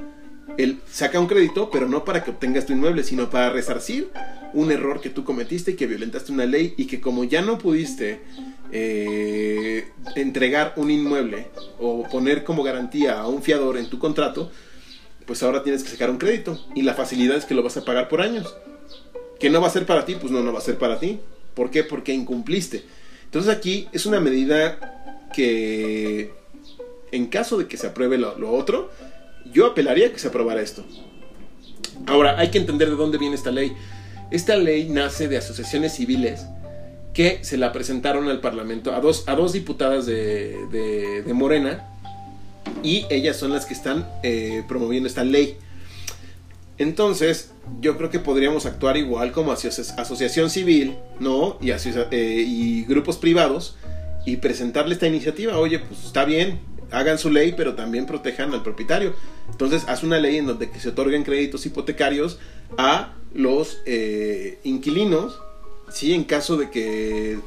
[0.58, 4.10] él saca un crédito, pero no para que obtengas tu inmueble, sino para resarcir
[4.54, 7.58] un error que tú cometiste y que violentaste una ley y que como ya no
[7.58, 8.22] pudiste
[8.72, 11.48] eh, entregar un inmueble
[11.80, 14.52] o poner como garantía a un fiador en tu contrato,
[15.26, 17.86] pues ahora tienes que sacar un crédito y la facilidad es que lo vas a
[17.86, 18.56] pagar por años.
[19.40, 21.20] Que no va a ser para ti, pues no, no va a ser para ti.
[21.54, 21.84] ¿Por qué?
[21.84, 22.86] Porque incumpliste.
[23.26, 26.32] Entonces aquí es una medida que
[27.12, 28.90] en caso de que se apruebe lo, otro,
[29.56, 30.84] yo apelaría a que se aprobara esto.
[32.08, 33.72] Ahora, hay que entender de dónde viene esta ley.
[34.30, 36.46] Esta ley nace de asociaciones civiles
[37.14, 41.88] que se la presentaron al Parlamento a dos, a dos diputadas de, de, Morena
[42.84, 45.58] y ellas son las que están eh, promoviendo esta ley.
[46.78, 51.58] Entonces, yo creo que podríamos actuar igual como asociación civil, ¿no?
[51.62, 53.78] Y, eh, y grupos privados
[54.26, 55.58] y presentarle esta iniciativa.
[55.58, 56.60] Oye, pues está bien,
[56.92, 59.14] hagan su ley, pero también protejan al propietario.
[59.50, 62.40] Entonces, haz una ley en donde se otorguen créditos hipotecarios
[62.78, 65.40] a los eh, inquilinos,
[65.92, 66.14] ¿sí?
[66.14, 67.40] En caso de que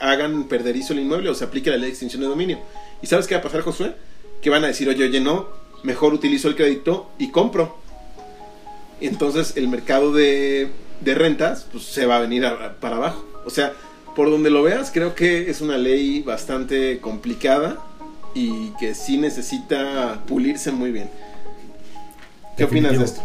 [0.00, 2.58] hagan perderizo el inmueble o se aplique la ley de extinción de dominio.
[3.02, 3.94] ¿Y sabes qué va a pasar, Josué?
[4.40, 5.48] Que van a decir, oye, oye, no,
[5.82, 7.76] mejor utilizo el crédito y compro.
[9.00, 12.44] entonces el mercado de, de rentas pues, se va a venir
[12.80, 13.24] para abajo.
[13.44, 13.72] O sea,
[14.14, 17.78] por donde lo veas, creo que es una ley bastante complicada
[18.38, 21.10] y que sí necesita pulirse muy bien.
[22.56, 23.20] ¿Qué opinas de esto?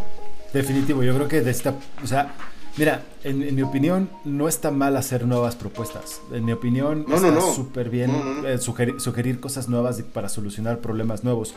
[0.52, 2.34] Definitivo, yo creo que de esta, o sea,
[2.78, 6.22] mira, en, mi opinión no está mal hacer nuevas propuestas.
[6.32, 8.12] En mi opinión no, está súper bien
[8.46, 11.56] eh, sugerir, cosas nuevas para solucionar problemas nuevos.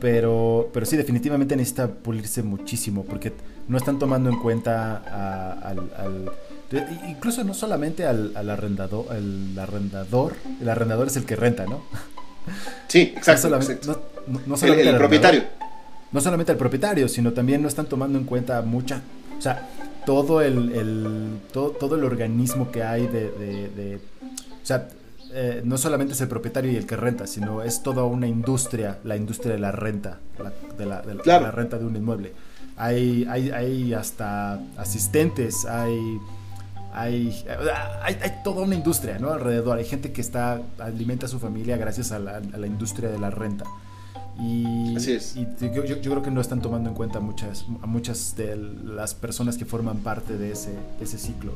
[0.00, 3.32] Pero, pero sí, definitivamente necesita pulirse muchísimo porque
[3.68, 6.30] no están tomando en cuenta al,
[7.08, 11.82] incluso no solamente al, arrendador, el arrendador, el arrendador es el que renta, ¿no?
[12.88, 13.48] Sí, exacto.
[14.46, 15.42] No solamente, el, propietario.
[16.12, 19.00] No solamente el propietario, sino también no están tomando en cuenta mucha,
[19.36, 19.68] o sea,
[20.04, 23.98] todo el, todo, todo, el organismo que hay de,
[24.62, 24.88] o sea,
[25.34, 28.98] eh, no solamente es el propietario y el que renta, sino es toda una industria,
[29.04, 30.18] la industria de la renta,
[30.76, 32.32] de, la, de, la, renta de un inmueble.
[32.76, 36.18] Hay, hay, hay hasta asistentes, hay
[36.92, 37.44] hay,
[38.02, 39.30] hay, toda una industria ¿no?
[39.30, 39.78] alrededor.
[39.78, 43.64] Hay gente que está alimenta a su familia gracias a la, industria de la renta.
[44.40, 45.36] Y, Así es.
[45.36, 49.14] y yo, yo, creo que no están tomando en cuenta muchas, a muchas de las
[49.14, 51.52] personas que forman parte de ese, ese ciclo.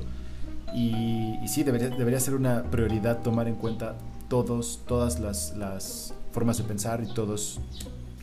[0.75, 3.95] Y, y sí, debería, debería ser una prioridad tomar en cuenta
[4.29, 7.61] todos, todas las, las formas de pensar y todos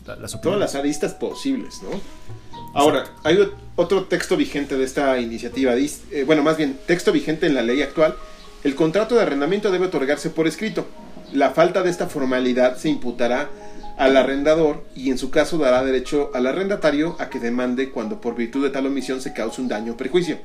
[0.05, 2.52] las Todas las aristas posibles, ¿no?
[2.73, 3.37] Ahora, hay
[3.75, 7.83] otro texto vigente de esta iniciativa, eh, bueno, más bien, texto vigente en la ley
[7.83, 8.15] actual.
[8.63, 10.87] El contrato de arrendamiento debe otorgarse por escrito.
[11.33, 13.49] La falta de esta formalidad se imputará
[13.97, 18.35] al arrendador y en su caso dará derecho al arrendatario a que demande cuando por
[18.35, 20.39] virtud de tal omisión se cause un daño o perjuicio,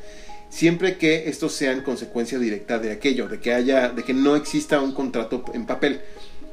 [0.50, 4.80] siempre que estos sean consecuencia directa de aquello, de que haya, de que no exista
[4.80, 6.02] un contrato en papel.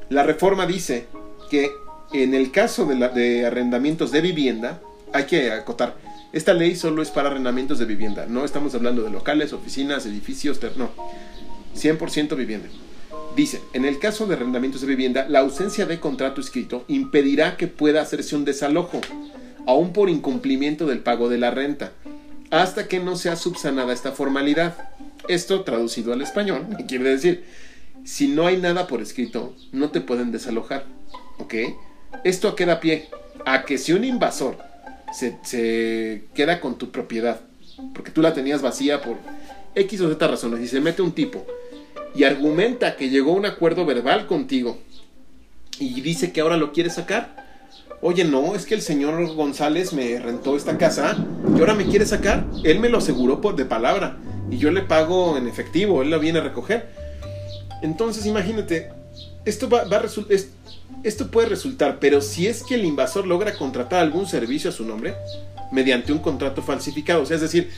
[0.08, 1.06] La reforma dice
[1.50, 1.70] que
[2.14, 4.80] en el caso de, de arrendamientos de vivienda,
[5.12, 5.96] hay que acotar.
[6.32, 8.26] Esta ley solo es para arrendamientos de vivienda.
[8.28, 10.90] No estamos hablando de locales, oficinas, edificios, no.
[11.74, 12.68] 100% vivienda.
[13.36, 17.66] Dice, en el caso de arrendamientos de vivienda, la ausencia de contrato escrito impedirá que
[17.66, 19.00] pueda hacerse un desalojo,
[19.66, 21.92] aún por incumplimiento del pago de la renta,
[22.50, 24.76] hasta que no sea subsanada esta formalidad.
[25.28, 27.44] Esto, traducido al español, quiere decir,
[28.04, 30.84] si no hay nada por escrito, no te pueden desalojar.
[31.38, 31.54] ¿Ok?
[32.24, 33.08] Esto a pie
[33.44, 34.56] a que si un invasor
[35.12, 37.40] se, queda con tu propiedad,
[37.94, 39.16] porque tú la tenías vacía por
[39.74, 41.46] X o Z razones, y se mete un tipo
[42.14, 44.78] y argumenta que llegó a un acuerdo verbal contigo
[45.78, 47.44] y dice que ahora lo quiere sacar.
[48.00, 51.16] Oye, no, es que el señor González me rentó esta casa
[51.54, 52.46] y ahora me quiere sacar.
[52.64, 54.16] Él me lo aseguró por de palabra
[54.50, 56.88] y yo le pago en efectivo, él lo viene a recoger.
[57.82, 58.90] Entonces, imagínate,
[59.46, 60.36] esto va, va a resultar
[61.02, 64.84] esto puede resultar, pero si es que el invasor logra contratar algún servicio a su
[64.84, 65.14] nombre
[65.72, 67.70] mediante un contrato falsificado, o sea, es decir,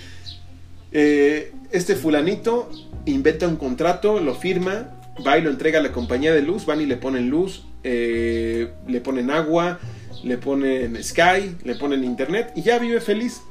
[0.93, 2.71] eh, este fulanito
[3.05, 4.95] inventa un contrato, lo firma,
[5.27, 8.73] va y lo entrega a la compañía de luz, van y le ponen luz, eh,
[8.87, 9.79] le ponen agua,
[10.23, 13.43] le ponen Sky, le ponen internet y ya vive feliz.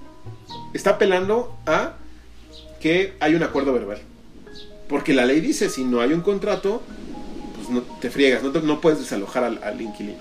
[0.73, 1.95] Está apelando a
[2.79, 3.99] que hay un acuerdo verbal.
[4.87, 6.81] Porque la ley dice, si no hay un contrato,
[7.69, 10.19] no te friegas, no, no puedes desalojar al, inquilino.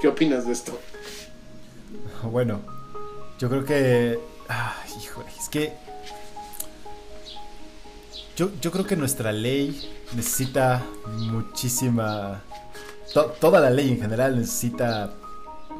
[0.00, 0.78] ¿Qué opinas de esto?
[2.22, 2.60] Bueno,
[3.38, 4.18] yo creo que.
[4.48, 5.72] Ah, híjole, es que.
[8.36, 10.82] Yo, yo creo que nuestra ley necesita
[11.18, 12.42] muchísima.
[13.40, 15.12] toda la ley en general necesita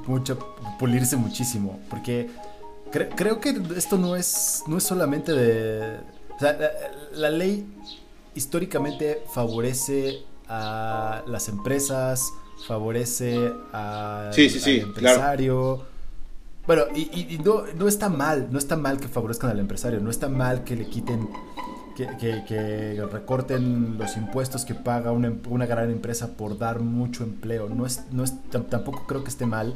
[0.06, 2.28] mucho, pulirse muchísimo, porque
[2.90, 5.98] creo que esto no es, no es solamente de...
[6.36, 6.58] O sea,
[7.12, 7.64] la, ley
[8.34, 12.32] históricamente favorece a las empresas,
[12.66, 15.82] favorece a, sí, sí, sí, al empresario.
[16.66, 20.28] Bueno, y, no, no, está mal, no está mal que favorezcan al empresario, no está
[20.28, 21.28] mal que le quiten,
[21.96, 27.68] que, que, recorten los impuestos que paga una, una, gran empresa por dar mucho empleo.
[27.68, 29.74] No es, no es, tampoco creo que esté mal.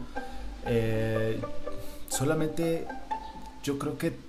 [0.66, 1.40] Eh,
[2.08, 2.86] solamente
[3.64, 4.25] yo creo que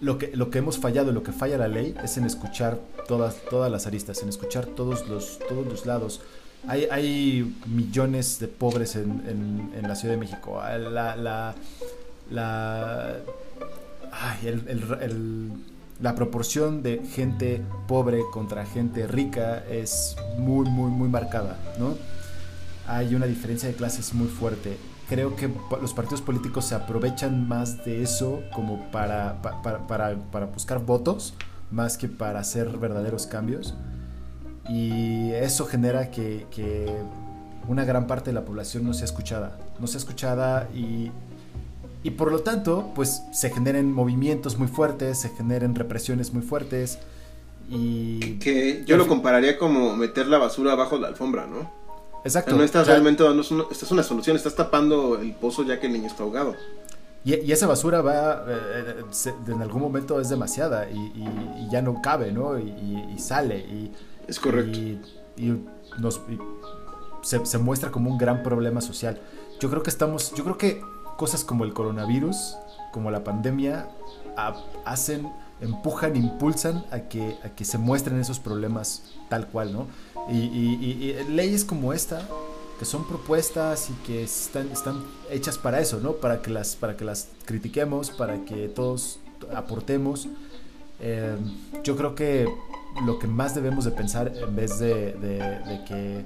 [0.00, 3.36] lo que, lo que hemos fallado, lo que falla la ley, es en escuchar todas,
[3.50, 6.20] todas las aristas, en escuchar todos los, todos los lados.
[6.66, 10.60] Hay, hay millones de pobres en, en, la Ciudad de México.
[10.60, 11.54] Ah, la, la,
[12.30, 13.16] la,
[14.12, 15.52] ay, el, el,
[16.00, 21.96] la proporción de gente pobre contra gente rica es muy, muy, muy marcada, ¿no?
[22.86, 27.84] Hay una diferencia de clases muy fuerte creo que los partidos políticos se aprovechan más
[27.84, 31.34] de eso como para, para, buscar votos,
[31.70, 33.74] más que para hacer verdaderos cambios.
[34.68, 36.46] Y eso genera que,
[37.66, 39.58] una gran parte de la población no sea escuchada.
[39.78, 41.10] No sea escuchada y,
[42.02, 46.98] y por lo tanto, pues se generen movimientos muy fuertes, se generen represiones muy fuertes.
[47.70, 51.77] Y que yo lo compararía como meter la basura abajo de la alfombra, ¿no?
[52.28, 52.56] Exacto.
[52.56, 55.92] no estás realmente dando, esta es una solución, estás tapando el pozo ya que el
[55.94, 56.54] niño está ahogado.
[57.24, 62.32] Y, esa basura va, eh, eh, en algún momento es demasiada y, ya no cabe,
[62.32, 62.58] ¿no?
[62.58, 63.58] Y, sale.
[63.58, 63.92] Y,
[64.26, 64.78] es correcto.
[65.36, 65.54] Y,
[65.98, 66.20] nos,
[67.22, 69.20] se, se, muestra como un gran problema social.
[69.60, 70.80] Yo creo que estamos, yo creo que
[71.16, 72.56] cosas como el coronavirus,
[72.92, 73.88] como la pandemia,
[74.84, 79.86] hacen, empujan, impulsan a que, a que se muestren esos problemas tal cual, ¿no?
[80.30, 82.28] Y, leyes como esta,
[82.78, 86.12] que son propuestas y que están, están hechas para eso, ¿no?
[86.14, 89.20] Para que las, para que las critiquemos, para que todos
[89.54, 90.28] aportemos.
[91.00, 91.36] Eh,
[91.84, 92.46] yo creo que
[93.06, 95.14] lo que más debemos de pensar en vez de,
[95.86, 96.24] que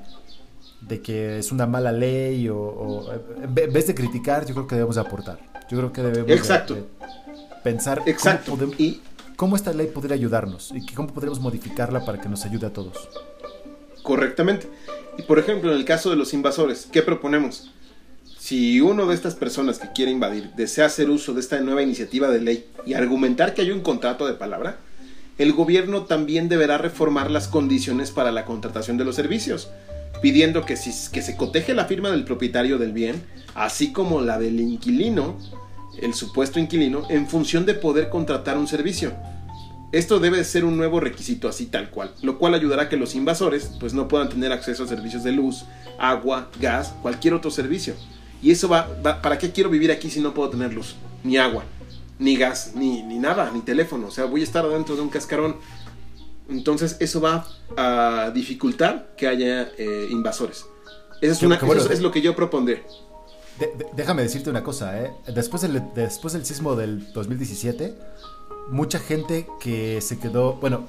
[0.81, 3.05] de que es una mala ley o,
[3.43, 5.39] en vez de criticar yo creo que debemos de aportar
[5.69, 6.87] yo creo que debemos Exacto.
[7.63, 8.57] pensar Exacto.
[8.59, 9.03] Cómo, y,
[9.37, 12.97] cómo esta ley podría ayudarnos y cómo podríamos modificarla para que nos ayude a todos
[14.03, 14.69] correctamente.
[15.19, 17.71] Y por ejemplo, en el caso de los invasores, ¿qué proponemos?
[18.39, 22.29] Si uno de estas personas que quiere invadir desea hacer uso de esta nueva iniciativa
[22.29, 24.79] de ley y argumentar que hay un contrato de palabra,
[25.39, 29.71] el gobierno también deberá reformar las condiciones para la contratación de los servicios,
[30.21, 33.23] pidiendo que, si, que se coteje la firma del propietario del bien,
[33.55, 35.39] así como la del inquilino,
[36.01, 39.13] el supuesto inquilino, en función de poder contratar un servicio.
[39.93, 43.15] Esto debe ser un nuevo requisito así tal cual, lo cual ayudará a que los
[43.15, 45.67] invasores pues no puedan tener acceso a servicios de luz,
[45.99, 47.95] agua, gas, cualquier otro servicio.
[48.43, 48.89] Y eso va,
[49.21, 51.65] ¿para qué quiero vivir aquí si no puedo tener luz, ni agua,
[52.19, 54.07] ni gas, ni, ni nada, ni teléfono?
[54.07, 55.57] O sea, voy a estar dentro de un cascarón.
[56.49, 60.65] Entonces eso va a dificultar que haya eh, invasores.
[61.21, 62.83] Eso, es, es, lo que yo propondré.
[63.95, 65.13] déjame decirte una cosa, ¿eh?
[65.33, 67.95] después, del, después del sismo del 2017
[68.71, 70.87] mucha gente que se quedó, bueno,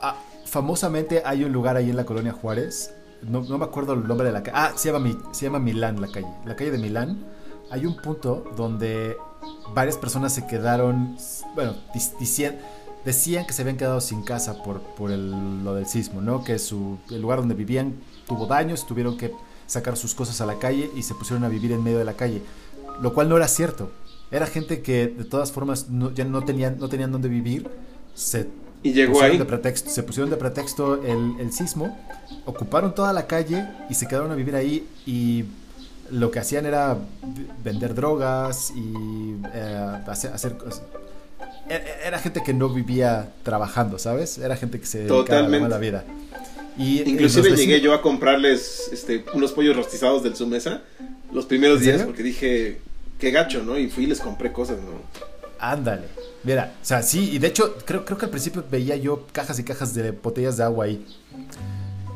[0.00, 4.26] ah, famosamente hay un lugar ahí en la colonia Juárez, no, me acuerdo el nombre
[4.26, 7.24] de la calle, ah, se llama, se llama Milán la calle, la calle de Milán,
[7.70, 9.16] hay un punto donde
[9.74, 11.16] varias personas se quedaron,
[11.54, 11.74] bueno,
[13.04, 16.44] decían que se habían quedado sin casa por, por lo del sismo, ¿no?
[16.44, 17.94] Que su, el lugar donde vivían
[18.26, 19.32] tuvo daños, tuvieron que
[19.66, 22.14] sacar sus cosas a la calle y se pusieron a vivir en medio de la
[22.14, 22.42] calle,
[23.00, 23.90] lo cual no era cierto.
[24.30, 27.66] Era gente que de todas formas ya no tenían, no tenían dónde vivir.
[28.14, 28.48] Se
[28.82, 29.38] y llegó ahí.
[29.38, 31.98] De pretexto, se pusieron de pretexto el, el, sismo,
[32.44, 35.44] ocuparon toda la calle y se quedaron a vivir ahí y
[36.10, 36.96] lo que hacían era
[37.62, 40.56] vender drogas y eh, hacer, hacer
[41.68, 44.38] e, e, era gente que no vivía trabajando, ¿sabes?
[44.38, 46.04] Era gente que se dedicaba a la vida.
[46.78, 50.82] Y, Inclusive llegué yo a comprarles este, unos pollos rostizados del su mesa
[51.32, 52.78] los primeros días porque dije,
[53.18, 53.78] qué gacho, ¿no?
[53.78, 55.00] Y fui y les compré cosas, ¿no?
[55.58, 56.06] Ándale.
[56.44, 59.58] Mira, o sea, sí, y de hecho, creo, creo que al principio veía yo cajas
[59.58, 61.04] y cajas de botellas de agua ahí.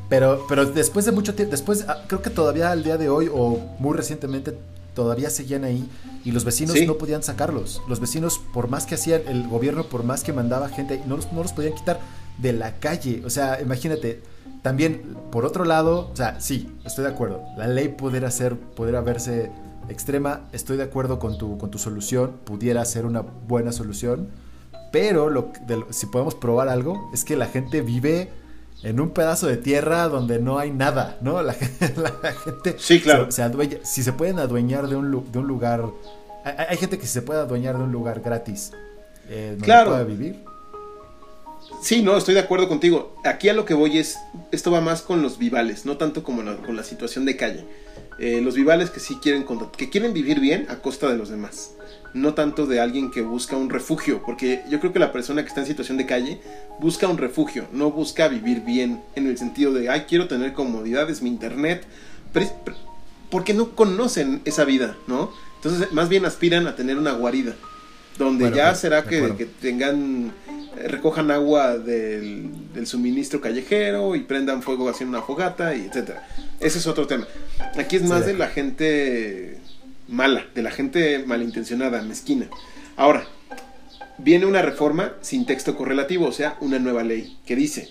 [0.09, 3.30] Pero, pero después de mucho tiempo, después, ah, creo que todavía al día de hoy
[3.32, 4.57] o muy recientemente
[4.94, 5.88] todavía seguían ahí
[6.24, 7.80] y los vecinos no podían sacarlos.
[7.88, 11.32] Los vecinos, por más que hacían el gobierno, por más que mandaba gente, no los,
[11.32, 11.98] no los podían quitar
[12.38, 13.22] de la calle.
[13.24, 14.20] O sea, imagínate,
[14.62, 17.42] también, por otro lado, o sea, sí, estoy de acuerdo.
[17.57, 19.50] La ley pudiera ser, pudiera verse
[19.89, 24.28] extrema, estoy de acuerdo con tu, con tu solución, pudiera ser una buena solución,
[24.93, 25.53] pero lo,
[25.91, 28.30] si podemos probar algo es que la gente vive
[28.83, 31.43] en un pedazo de tierra donde no hay nada, ¿no?
[31.43, 31.55] La,
[32.45, 33.30] gente sí, claro.
[33.30, 33.43] se,
[33.85, 35.85] si se pueden adueñar de un, de un lugar,
[36.45, 38.72] hay, gente que se puede adueñar de un lugar gratis,
[39.28, 39.93] eh, claro.
[39.93, 40.45] puede vivir.
[41.80, 43.16] Sí, no, estoy de acuerdo contigo.
[43.24, 44.18] Aquí a lo que voy es,
[44.51, 47.66] esto va más con los vivales, no tanto como con la situación de calle.
[48.22, 49.44] Eh, los vivales que sí quieren,
[49.76, 51.72] que quieren vivir bien a costa de los demás
[52.14, 55.48] no tanto de alguien que busca un refugio, porque yo creo que la persona que
[55.48, 56.40] está en situación de calle
[56.78, 61.22] busca un refugio, no busca vivir bien en el sentido de, ay, quiero tener comodidades,
[61.22, 61.84] mi internet,
[63.30, 65.30] porque no conocen esa vida, ¿no?
[65.56, 67.54] Entonces, más bien aspiran a tener una guarida,
[68.18, 70.32] donde ya será que, tengan,
[70.76, 72.50] eh, recojan agua del,
[72.84, 76.28] suministro callejero y prendan fuego haciendo una fogata, y etcétera.
[76.60, 77.26] Ese es otro tema.
[77.78, 79.58] Aquí es más de la gente
[80.08, 82.48] mala, de la gente malintencionada, mezquina.
[82.96, 83.26] Ahora,
[84.18, 87.88] viene una reforma sin texto correlativo, o sea, una nueva ley, que dice,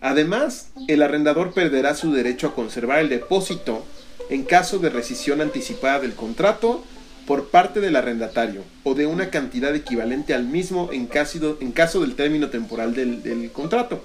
[0.00, 3.84] además, el arrendador perderá su derecho a conservar el depósito
[4.30, 6.84] en caso de rescisión anticipada del contrato
[7.26, 12.00] por parte del arrendatario o de una cantidad equivalente al mismo en caso, en caso
[12.00, 14.02] del término temporal del, del contrato.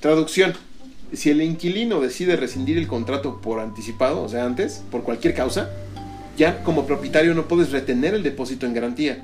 [0.00, 0.54] Traducción.
[1.12, 5.70] Si el inquilino decide rescindir el contrato por anticipado, o sea, antes, por cualquier causa,
[6.36, 9.22] ya como propietario no puedes retener el depósito en garantía.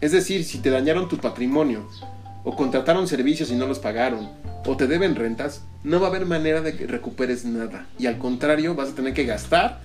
[0.00, 1.88] Es decir, si te dañaron tu patrimonio,
[2.44, 4.28] o contrataron servicios y no los pagaron,
[4.66, 7.86] o te deben rentas, no va a haber manera de que recuperes nada.
[7.98, 9.80] Y al contrario, vas a tener que gastar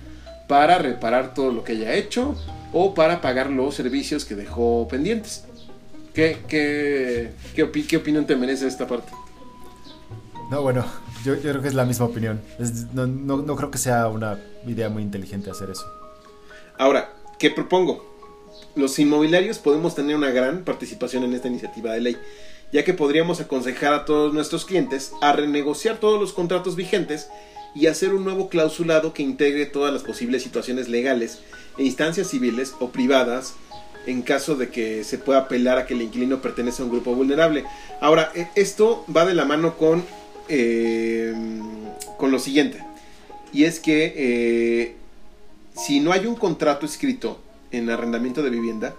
[0.46, 2.36] para reparar todo lo que haya hecho
[2.72, 5.44] o para pagar los servicios que dejó pendientes.
[6.14, 9.12] ¿Qué, qué, qué, opinión te merece esta parte?
[10.50, 10.84] No, bueno,
[11.24, 12.40] yo, creo que es la misma opinión.
[12.92, 15.86] no, no creo que sea una idea muy inteligente hacer eso.
[16.78, 18.10] Ahora, ¿qué propongo?
[18.74, 22.16] Los inmobiliarios podemos tener una gran participación en esta iniciativa de ley,
[22.72, 27.28] ya que podríamos aconsejar a todos nuestros clientes a renegociar todos los contratos vigentes
[27.74, 31.40] y hacer un nuevo clausulado que integre todas las posibles situaciones legales
[31.78, 33.54] e instancias civiles o privadas
[34.06, 37.14] en caso de que se pueda apelar a que el inquilino pertenece a un grupo
[37.14, 37.64] vulnerable.
[38.00, 40.04] Ahora, e, esto va de la mano con,
[40.52, 41.32] eh,
[42.18, 42.84] con lo siguiente,
[43.52, 44.96] y es que eh,
[45.76, 47.40] si no hay un contrato escrito
[47.70, 48.96] en arrendamiento de vivienda,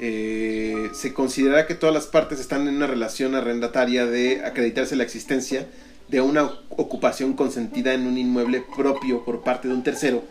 [0.00, 5.02] eh, se considera que todas las partes están en una relación arrendataria de acreditarse la
[5.04, 5.68] existencia
[6.08, 10.24] de una ocupación consentida en un inmueble propio por parte de un tercero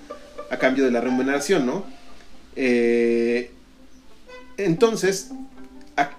[0.49, 1.85] a cambio de la remuneración, ¿no?
[4.57, 5.29] Entonces,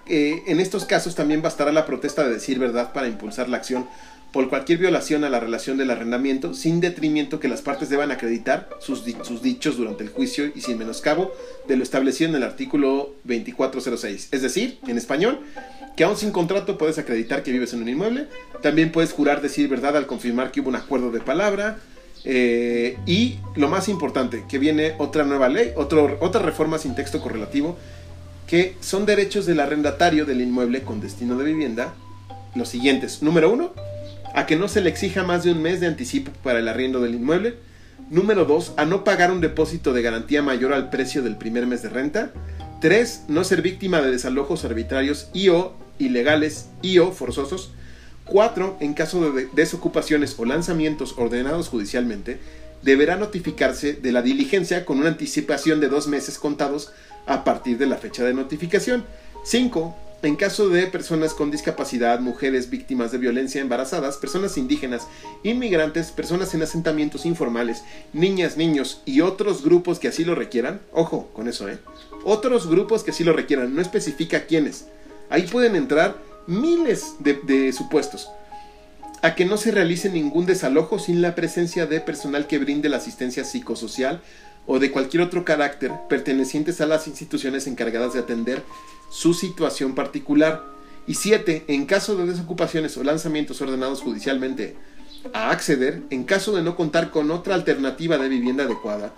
[0.07, 3.85] en estos casos también bastará la protesta de decir verdad para impulsar la acción
[4.31, 8.69] por cualquier violación a la relación del arrendamiento, sin detrimento que las partes deban acreditar
[8.79, 11.33] sus, sus, dichos durante el juicio y sin menoscabo
[11.67, 14.29] de lo establecido en el artículo 2406.
[14.31, 15.39] Es decir, en español,
[15.95, 18.27] que aún sin contrato puedes acreditar que vives en un inmueble,
[18.61, 21.79] también puedes jurar decir verdad al confirmar que hubo un acuerdo de palabra,
[22.25, 27.21] eh, y lo más importante, que viene otra nueva ley, otro, otra reforma sin texto
[27.21, 27.77] correlativo,
[28.47, 31.93] que son derechos del arrendatario del inmueble con destino de vivienda,
[32.55, 33.21] los siguientes.
[33.21, 33.73] Número uno,
[34.33, 37.01] a que no se le exija más de un mes de anticipo para el arriendo
[37.01, 37.55] del inmueble.
[38.09, 38.73] Número 2.
[38.77, 42.31] A no pagar un depósito de garantía mayor al precio del primer mes de renta.
[42.81, 43.25] 3.
[43.27, 47.71] No ser víctima de desalojos arbitrarios y o ilegales y o forzosos.
[48.25, 48.77] 4.
[48.79, 52.39] En caso de desocupaciones o lanzamientos ordenados judicialmente,
[52.81, 56.91] deberá notificarse de la diligencia con una anticipación de dos meses contados
[57.25, 59.05] a partir de la fecha de notificación.
[59.43, 65.07] 5 en caso de personas con discapacidad, mujeres víctimas de violencia, embarazadas, personas indígenas,
[65.43, 71.29] inmigrantes, personas en asentamientos informales, niñas, niños y otros grupos que así lo requieran, ojo
[71.33, 71.79] con eso, ¿eh?
[72.25, 74.87] Otros grupos que así lo requieran, no especifica quiénes.
[75.29, 76.17] Ahí pueden entrar
[76.47, 78.29] miles de, de supuestos.
[79.21, 82.97] A que no se realice ningún desalojo sin la presencia de personal que brinde la
[82.97, 84.21] asistencia psicosocial
[84.71, 88.61] o de cualquier otro carácter pertenecientes a las instituciones encargadas de atender
[89.09, 90.63] su situación particular.
[91.07, 94.75] Y siete, en caso de desocupaciones o lanzamientos ordenados judicialmente
[95.33, 99.15] a acceder, en caso de no contar con otra alternativa de vivienda adecuada,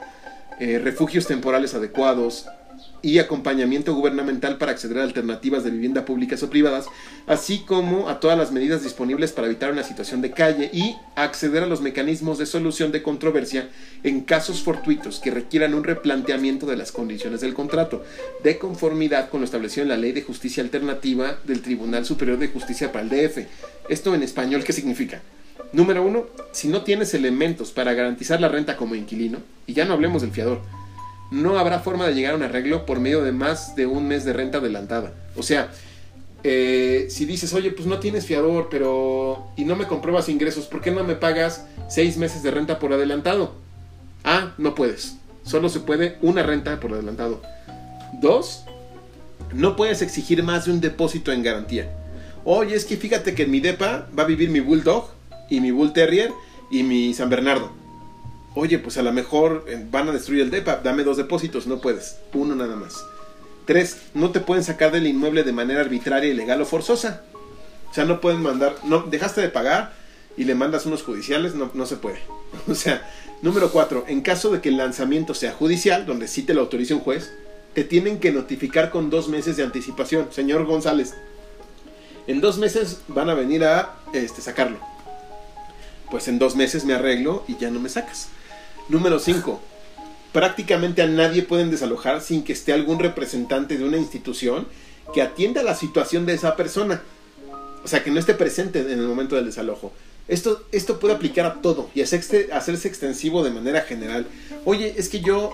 [0.61, 2.45] eh, refugios temporales adecuados,
[3.01, 6.85] y acompañamiento gubernamental para acceder a alternativas de vivienda públicas o privadas,
[7.27, 11.63] así como a todas las medidas disponibles para evitar una situación de calle y acceder
[11.63, 13.69] a los mecanismos de solución de controversia
[14.03, 18.03] en casos fortuitos que requieran un replanteamiento de las condiciones del contrato,
[18.43, 22.49] de conformidad con lo establecido en la Ley de Justicia Alternativa del Tribunal Superior de
[22.49, 23.45] Justicia para el DF.
[23.89, 25.21] Esto en español, ¿qué significa?
[25.73, 29.93] Número uno, si no tienes elementos para garantizar la renta como inquilino, y ya no
[29.93, 30.61] hablemos del fiador,
[31.31, 34.25] no habrá forma de llegar a un arreglo por medio de más de un mes
[34.25, 35.13] de renta adelantada.
[35.35, 35.71] O sea,
[36.43, 39.47] eh, si dices, oye, pues no tienes fiador, pero.
[39.55, 42.93] y no me compruebas ingresos, ¿por qué no me pagas seis meses de renta por
[42.93, 43.53] adelantado?
[44.23, 45.17] Ah, no puedes.
[45.43, 47.41] Solo se puede una renta por adelantado.
[48.21, 48.65] Dos,
[49.53, 51.89] no puedes exigir más de un depósito en garantía.
[52.43, 55.09] Oye, es que fíjate que en mi depa va a vivir mi Bulldog
[55.49, 56.31] y mi Bull Terrier
[56.71, 57.80] y mi San Bernardo.
[58.53, 61.79] Oye, pues a lo mejor eh, van a destruir el depa, dame dos depósitos, no
[61.79, 63.05] puedes, uno nada más.
[63.65, 67.23] Tres, no te pueden sacar del inmueble de manera arbitraria, ilegal o forzosa.
[67.89, 69.93] O sea, no pueden mandar, no, dejaste de pagar
[70.35, 72.19] y le mandas unos judiciales, no, no se puede.
[72.67, 73.09] O sea,
[73.41, 76.93] número cuatro, en caso de que el lanzamiento sea judicial, donde sí te lo autorice
[76.93, 77.31] un juez,
[77.73, 80.27] te tienen que notificar con dos meses de anticipación.
[80.31, 81.13] Señor González,
[82.27, 84.77] en dos meses van a venir a este, sacarlo.
[86.09, 88.27] Pues en dos meses me arreglo y ya no me sacas.
[88.91, 89.61] Número 5.
[90.33, 94.67] Prácticamente a nadie pueden desalojar sin que esté algún representante de una institución
[95.13, 97.01] que atienda la situación de esa persona.
[97.85, 99.93] O sea, que no esté presente en el momento del desalojo.
[100.27, 104.27] Esto, esto puede aplicar a todo y hacerse, hacerse extensivo de manera general.
[104.65, 105.53] Oye, es que yo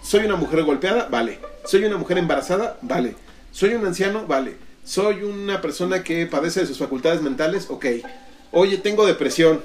[0.00, 1.40] soy una mujer golpeada, vale.
[1.64, 3.16] Soy una mujer embarazada, vale.
[3.50, 4.58] Soy un anciano, vale.
[4.84, 7.86] Soy una persona que padece de sus facultades mentales, ok.
[8.52, 9.60] Oye, tengo depresión,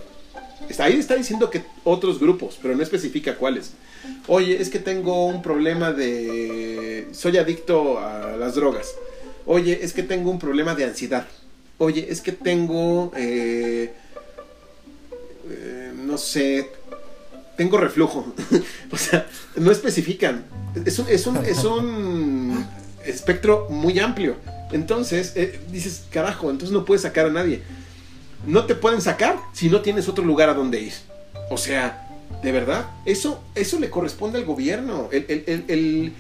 [0.80, 3.74] Ahí está diciendo que otros grupos, pero no especifica cuáles.
[4.28, 7.08] Oye, es que tengo un problema de...
[7.12, 8.96] Soy adicto a las drogas.
[9.46, 11.28] Oye, es que tengo un problema de ansiedad.
[11.78, 13.12] Oye, es que tengo...
[13.16, 13.94] Eh,
[15.50, 16.72] eh, no sé...
[17.58, 18.34] Tengo reflujo.
[18.92, 20.46] o sea, no especifican.
[20.86, 22.66] Es un, es un, es un
[23.06, 24.36] espectro muy amplio.
[24.72, 27.62] Entonces, eh, dices, carajo, entonces no puedes sacar a nadie
[28.46, 30.94] no te pueden sacar si no tienes otro lugar a donde ir.
[31.50, 32.08] O sea,
[32.44, 35.10] de verdad, eso, eso le corresponde al gobierno.
[35.12, 36.14] El,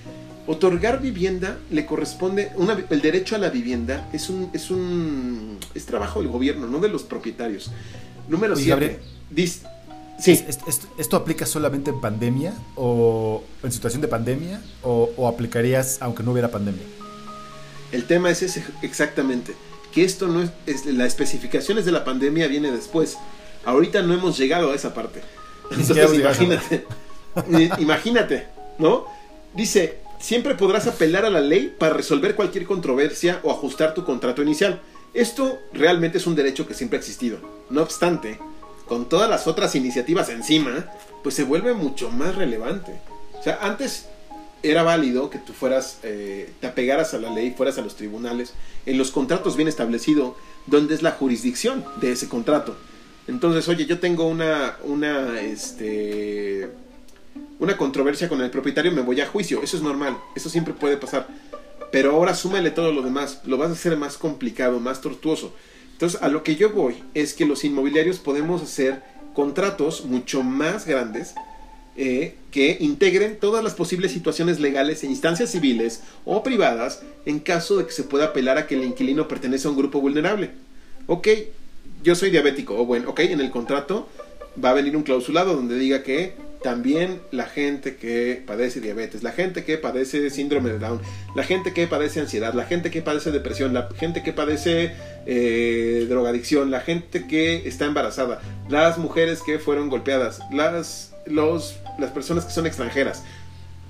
[0.47, 2.51] otorgar vivienda le corresponde,
[2.89, 6.89] el derecho a la vivienda es un, es un, es trabajo del gobierno, no de
[6.89, 7.71] los propietarios.
[8.27, 8.99] Número 7.
[10.19, 10.45] Sí.
[10.99, 16.31] ¿Esto, aplica solamente en pandemia o en situación de pandemia o, o aplicarías aunque no
[16.31, 16.83] hubiera pandemia?
[17.91, 19.53] El tema es ese exactamente
[19.91, 23.17] que esto no es, las especificaciones de la pandemia viene después.
[23.65, 25.21] Ahorita no hemos llegado a esa parte.
[25.71, 26.85] Entonces imagínate,
[27.79, 29.05] imagínate, ¿no?
[29.53, 34.41] Dice, siempre podrás apelar a la ley para resolver cualquier controversia o ajustar tu contrato
[34.41, 34.81] inicial.
[35.13, 37.39] Esto realmente es un derecho que siempre ha existido.
[37.69, 38.39] No obstante,
[38.87, 40.85] con todas las otras iniciativas encima,
[41.23, 42.99] pues se vuelve mucho más relevante.
[43.39, 44.07] O sea, antes
[44.63, 48.53] era válido que tú fueras, eh, te apegaras a la ley, fueras a los tribunales,
[48.85, 50.35] en los contratos bien establecido
[50.67, 52.75] dónde es la jurisdicción de ese contrato.
[53.27, 56.69] Entonces, oye, yo tengo una, una, este,
[57.59, 60.97] una controversia con el propietario, me voy a juicio, eso es normal, eso siempre puede
[60.97, 61.27] pasar.
[61.91, 65.53] Pero ahora súmale todo lo demás, lo vas a hacer más complicado, más tortuoso.
[65.93, 69.03] Entonces, a lo que yo voy es que los inmobiliarios podemos hacer
[69.33, 71.35] contratos mucho más grandes,
[71.97, 77.77] eh, que integren todas las posibles situaciones legales e instancias civiles o privadas en caso
[77.77, 80.51] de que se pueda apelar a que el inquilino pertenece a un grupo vulnerable.
[81.07, 81.27] Ok,
[82.03, 84.07] yo soy diabético, o bueno, ok, en el contrato
[84.63, 86.33] va a venir un clausulado donde diga que
[86.63, 91.01] también la gente que padece diabetes, la gente que padece síndrome de Down,
[91.35, 94.93] la gente que padece ansiedad, la gente que padece depresión, la gente que padece
[95.25, 102.11] eh, drogadicción, la gente que está embarazada, las mujeres que fueron golpeadas, las los, las
[102.11, 103.23] personas que son extranjeras.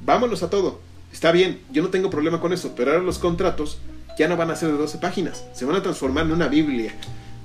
[0.04, 0.80] Vámonos a todo.
[1.12, 3.80] Está bien, yo no tengo problema con eso, pero ahora los contratos
[4.18, 6.94] ya no van a ser de 12 páginas, se van a transformar en una Biblia,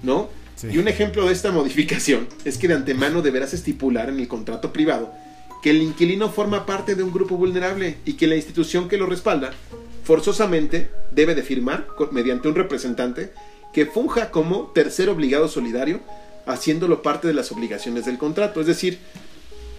[0.03, 0.29] ¿no?
[0.63, 4.73] Y un ejemplo de esta modificación es que de antemano deberás estipular en el contrato
[4.73, 5.13] privado
[5.63, 9.07] que el inquilino forma parte de un grupo vulnerable y que la institución que lo
[9.07, 9.51] respalda
[10.05, 13.33] forzosamente debe de firmar mediante un representante
[13.73, 16.01] que funja como tercer obligado solidario,
[16.47, 18.61] haciéndolo parte de las obligaciones del contrato.
[18.61, 18.99] Es decir,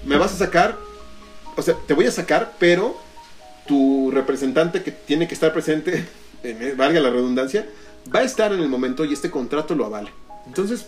[0.08, 0.78] me vas a sacar,
[1.56, 2.98] o sea, te voy a sacar, pero
[3.68, 6.08] tu representante que tiene que estar presente,
[6.78, 7.68] valga la redundancia,
[8.14, 10.12] va a estar en el momento y este contrato lo avale.
[10.48, 10.88] Entonces,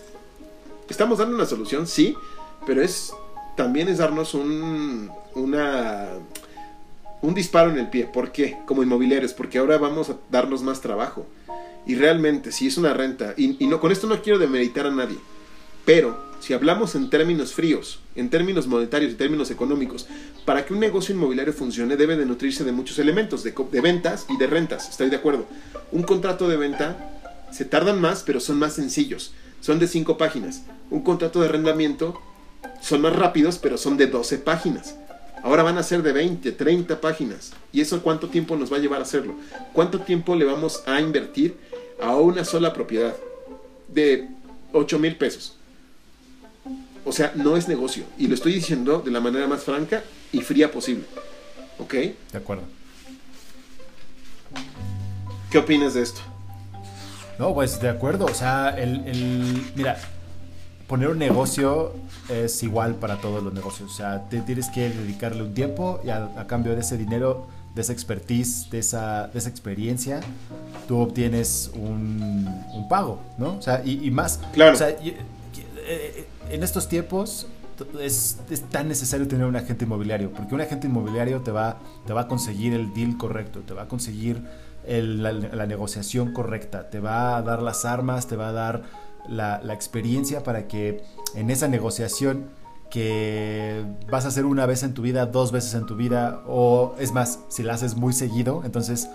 [0.88, 2.16] estamos dando una solución, sí,
[2.66, 3.12] pero es
[3.56, 6.08] también es darnos un, una,
[7.20, 8.06] un disparo en el pie.
[8.06, 8.56] ¿Por qué?
[8.64, 11.26] Como inmobiliarios, porque ahora vamos a darnos más trabajo.
[11.86, 14.90] Y realmente, si es una renta, y, y no, con esto no quiero demeritar a
[14.90, 15.18] nadie,
[15.92, 20.06] pero si hablamos en términos fríos, en términos monetarios y términos económicos,
[20.44, 24.36] para que un negocio inmobiliario funcione debe de nutrirse de muchos elementos, de, ventas y
[24.36, 25.46] de rentas, estoy de acuerdo.
[25.90, 27.10] Un contrato de venta
[27.50, 30.62] se tardan más, pero son más sencillos, son de 5 páginas.
[30.90, 32.22] Un contrato de arrendamiento
[32.80, 34.94] son más rápidos, pero son de 12 páginas.
[35.42, 37.52] Ahora van a ser de 20, 30 páginas.
[37.72, 39.34] ¿Y eso cuánto tiempo nos va a llevar a hacerlo?
[39.72, 41.56] ¿Cuánto tiempo le vamos a invertir
[42.00, 43.16] a una sola propiedad
[43.88, 44.28] de
[44.72, 45.56] 8 mil pesos.
[47.10, 48.04] O sea, no es negocio.
[48.18, 51.06] Y lo estoy diciendo de la manera más franca y fría posible.
[51.80, 51.92] ¿Ok?
[51.92, 52.62] De acuerdo.
[55.50, 56.20] ¿Qué opinas de esto?
[57.36, 58.26] No, pues de acuerdo.
[58.26, 59.98] O sea, el, el, mira,
[60.86, 61.94] poner un negocio
[62.28, 63.90] es igual para todos los negocios.
[63.90, 67.80] O sea, te tienes que dedicarle un tiempo y a, cambio de ese dinero, de
[67.80, 70.20] esa expertise, de esa, de esa experiencia,
[70.86, 73.56] tú obtienes un, un pago, ¿no?
[73.56, 74.38] O sea, y, y más.
[74.52, 74.74] Claro.
[74.74, 75.16] O sea, y,
[75.90, 77.48] eh, en estos tiempos
[78.00, 82.12] es, es, tan necesario tener un agente inmobiliario, porque un agente inmobiliario te va, te
[82.12, 84.42] va a conseguir el deal correcto, te va a conseguir
[84.86, 88.82] el, la, la, negociación correcta, te va a dar las armas, te va a dar
[89.28, 91.02] la, la, experiencia para que
[91.34, 92.50] en esa negociación
[92.90, 96.94] que vas a hacer una vez en tu vida, dos veces en tu vida, o
[96.98, 99.08] es más, si la haces muy seguido, entonces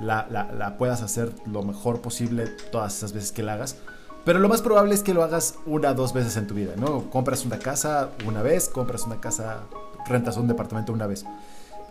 [0.00, 3.76] la, la, la puedas hacer lo mejor posible todas esas veces que la hagas.
[4.24, 6.74] Pero lo más probable es que lo hagas una o dos veces en tu vida,
[6.76, 7.10] ¿no?
[7.10, 9.62] Compras una casa una vez, compras una casa,
[10.06, 11.24] rentas un departamento una vez,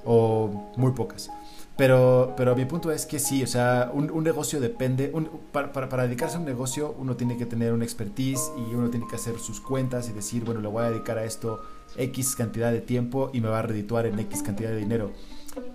[0.05, 1.29] o muy pocas.
[1.75, 5.71] Pero, pero mi punto es que sí, o sea, un, un negocio depende, un, para,
[5.71, 9.07] para, para, dedicarse a un negocio uno tiene que tener una expertise y uno tiene
[9.07, 11.61] que hacer sus cuentas y decir, bueno, le voy a dedicar a esto
[11.95, 15.11] X cantidad de tiempo y me va a redituar en X cantidad de dinero.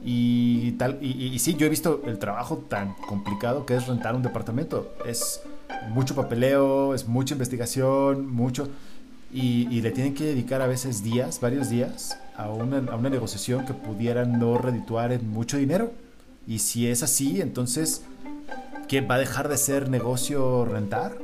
[0.02, 3.86] Y tal, y, y, y sí, yo he visto el trabajo tan complicado que es
[3.86, 4.92] rentar un departamento.
[5.06, 5.40] Es
[5.88, 8.68] mucho papeleo, es mucha investigación, mucho...
[9.32, 13.10] Y, y, le tienen que dedicar a veces días, varios días, a una, a una,
[13.10, 15.90] negociación que pudiera no redituar en mucho dinero.
[16.46, 18.04] Y si es así, entonces,
[18.86, 21.16] ¿qué va a dejar de ser negocio rentar?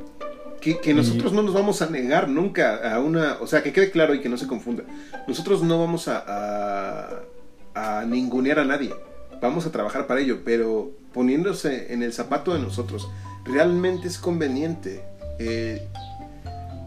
[0.59, 3.91] Que, que nosotros no nos vamos a negar nunca a una, o sea, que quede
[3.91, 4.83] claro y que no se confunda.
[5.25, 8.93] Nosotros no vamos a, a, a ningunear a nadie.
[9.41, 13.09] Vamos a trabajar para ello, pero poniéndose en el zapato de nosotros,
[13.45, 15.03] realmente es conveniente
[15.39, 15.87] eh,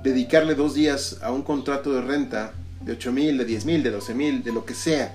[0.03, 3.91] dedicarle dos días a un contrato de renta de 8 mil, de 10 mil, de
[3.91, 5.15] 12 mil, de lo que sea,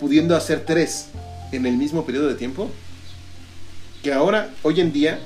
[0.00, 1.08] pudiendo hacer tres
[1.52, 2.70] en el mismo periodo de tiempo,
[4.02, 5.18] que ahora, hoy en día,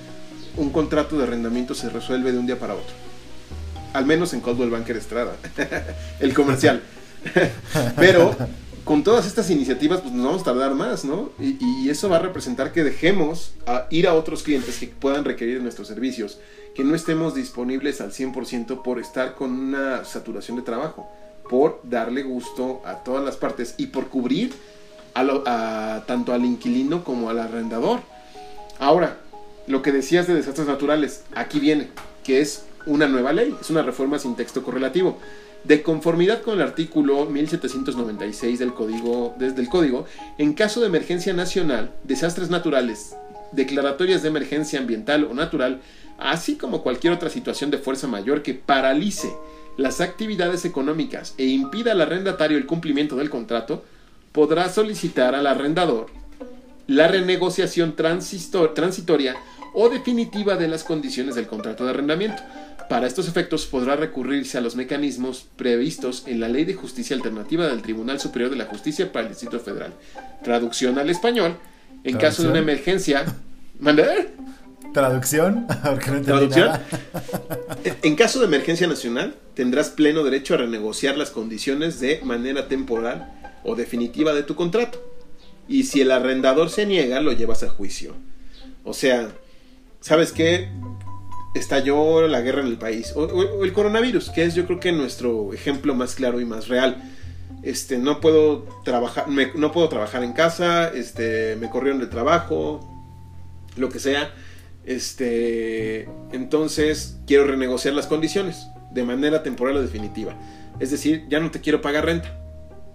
[0.57, 2.95] un contrato de arrendamiento se resuelve de un día para otro.
[3.93, 5.37] Al menos en Coldwell Banker Estrada,
[6.21, 6.83] el comercial.
[7.97, 8.37] Pero
[8.85, 11.31] con todas estas iniciativas, pues nos vamos a tardar más, ¿no?
[11.39, 13.53] Y, eso va a representar que dejemos
[13.91, 16.39] ir a otros clientes que puedan requerir nuestros servicios,
[16.75, 21.11] que no estemos disponibles al 100% por estar con una saturación de trabajo,
[21.49, 24.53] por darle gusto a todas las partes y por cubrir
[26.07, 28.01] tanto al inquilino como al arrendador.
[28.79, 29.19] Ahora,
[29.67, 31.89] lo que decías de desastres naturales, aquí viene,
[32.23, 35.19] que es una nueva ley, es una reforma sin texto correlativo.
[35.65, 40.07] De conformidad con el artículo 1796 del código, desde el código,
[40.39, 43.15] en caso de emergencia nacional, desastres naturales,
[43.53, 45.81] declaratorias de emergencia ambiental o natural,
[46.19, 49.31] así como cualquier otra situación de fuerza mayor que paralice
[49.77, 53.85] las actividades económicas e impida al arrendatario el cumplimiento del contrato,
[54.33, 56.07] podrá solicitar al arrendador
[56.87, 59.37] la renegociación transitoria
[59.75, 62.43] o definitiva de las condiciones del contrato de arrendamiento.
[62.91, 67.69] Para estos efectos podrá recurrirse a los mecanismos previstos en la Ley de Justicia Alternativa
[67.69, 69.93] del Tribunal Superior de la Justicia para el Distrito Federal.
[70.43, 71.57] Traducción al español.
[72.03, 72.19] En ¿Traducción?
[72.19, 73.25] caso de una emergencia...
[73.79, 74.27] ¿Mandar?
[74.93, 75.69] ¿Traducción?
[75.85, 76.67] Porque no ¿Traducción?
[76.67, 76.85] Nada.
[78.03, 83.33] en caso de emergencia nacional, tendrás pleno derecho a renegociar las condiciones de manera temporal
[83.63, 85.01] o definitiva de tu contrato.
[85.69, 88.17] Y si el arrendador se niega, lo llevas a juicio.
[88.83, 89.31] O sea,
[90.01, 90.71] ¿sabes qué?
[91.55, 93.13] Estalló la guerra en el país.
[93.17, 96.69] O, o, el coronavirus, que es yo creo que nuestro ejemplo más claro y más
[96.69, 97.03] real.
[97.63, 102.81] Este, no puedo trabajar, me, no puedo trabajar en casa, este, me corrieron de trabajo,
[103.77, 104.33] lo que sea.
[104.85, 110.35] Este, entonces quiero renegociar las condiciones de manera temporal o definitiva.
[110.79, 112.41] Es decir, ya no te quiero pagar renta.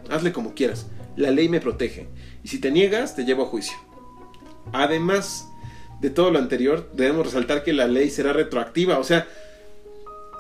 [0.10, 0.88] Hazle como quieras.
[1.16, 2.10] La ley me protege.
[2.44, 3.78] Y si te niegas, te llevo a juicio.
[4.74, 5.48] Además,
[6.06, 9.00] de todo lo anterior, debemos resaltar que la ley será retroactiva.
[9.00, 9.28] O sea,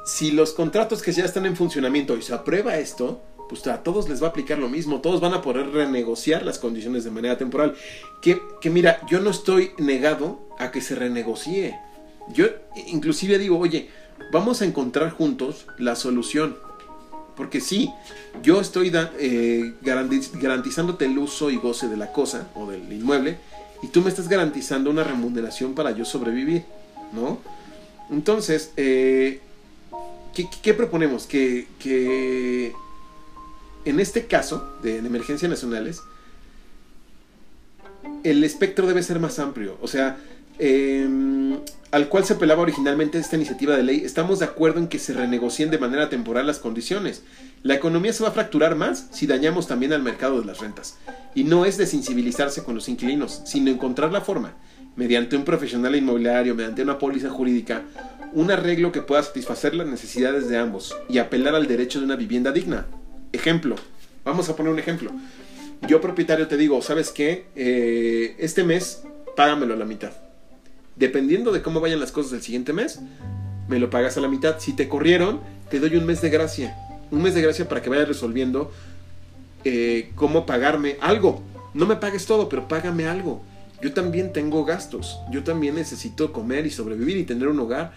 [0.05, 4.07] si los contratos que ya están en funcionamiento y se aprueba esto, pues a todos
[4.07, 5.01] les va a aplicar lo mismo.
[5.01, 7.73] Todos van a poder renegociar las condiciones de manera temporal.
[8.21, 11.75] Que, que mira, yo no estoy negado a que se renegocie.
[12.31, 12.45] Yo
[12.85, 13.89] inclusive digo, oye,
[14.31, 16.57] vamos a encontrar juntos la solución.
[17.35, 17.89] Porque sí,
[18.43, 22.93] yo estoy da, eh, garantiz garantizándote el uso y goce de la cosa o del
[22.93, 23.39] inmueble
[23.81, 26.63] y tú me estás garantizando una remuneración para yo sobrevivir,
[27.13, 27.39] ¿no?
[28.09, 29.39] Entonces, eh,
[30.33, 31.25] ¿qué, ¿qué, proponemos?
[31.25, 32.73] Que, que,
[33.85, 36.01] en este caso de, emergencias nacionales,
[38.23, 39.77] el espectro debe ser más amplio.
[39.81, 40.17] O sea,
[40.59, 41.07] eh,
[41.91, 45.13] al cual se apelaba originalmente esta iniciativa de ley, estamos de acuerdo en que se
[45.13, 47.23] renegocien de manera temporal las condiciones.
[47.65, 50.99] La economía se va a fracturar más si dañamos también al mercado de las rentas.
[51.33, 54.53] Y no es desensibilizarse con los inquilinos, sino encontrar la forma,
[54.95, 57.81] mediante un profesional inmobiliario, mediante una póliza jurídica,
[58.33, 62.15] un arreglo que pueda satisfacer las necesidades de ambos y apelar al derecho de una
[62.15, 62.85] vivienda digna.
[63.31, 63.77] Ejemplo,
[64.23, 65.09] vamos a poner un ejemplo.
[65.87, 67.47] Yo propietario te digo, ¿sabes qué?
[67.55, 69.01] Eh, este mes
[69.35, 70.11] págamelo a la mitad
[70.95, 72.99] dependiendo de cómo vayan las cosas del siguiente mes,
[73.67, 74.59] me lo pagas a la mitad.
[74.59, 76.84] Si te corrieron, te doy un mes de gracia.
[77.15, 78.73] Un mes de gracia para que vayas resolviendo
[79.63, 81.41] eh, cómo pagarme algo.
[81.73, 83.41] No me pagues todo, pero págame algo.
[83.81, 85.17] Yo también tengo gastos.
[85.31, 87.93] Yo también necesito comer y sobrevivir y tener un hogar.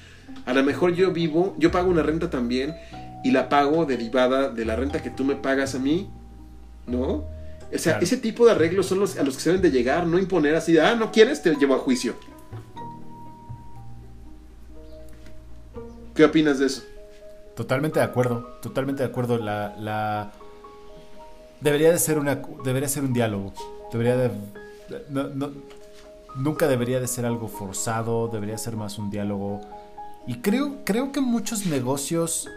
[0.47, 2.77] A lo mejor yo vivo, yo pago una renta también
[3.25, 6.09] y la pago derivada de la renta que tú me pagas a mí.
[6.87, 7.25] ¿No?
[7.75, 10.07] O sea, ese tipo de arreglos son los a los que se deben de llegar,
[10.07, 12.14] no imponer así, ah, no quieres, te llevo a juicio.
[16.14, 16.83] ¿Qué opinas de eso?
[17.59, 19.37] Totalmente de acuerdo, totalmente de acuerdo.
[19.37, 20.31] La, la...
[21.61, 23.53] Debería de ser una, debería ser un diálogo.
[23.91, 24.31] Debería de,
[26.37, 28.29] nunca debería de ser algo forzado.
[28.29, 29.61] Debería ser más un diálogo.
[30.25, 32.49] Y creo, creo que muchos negocios,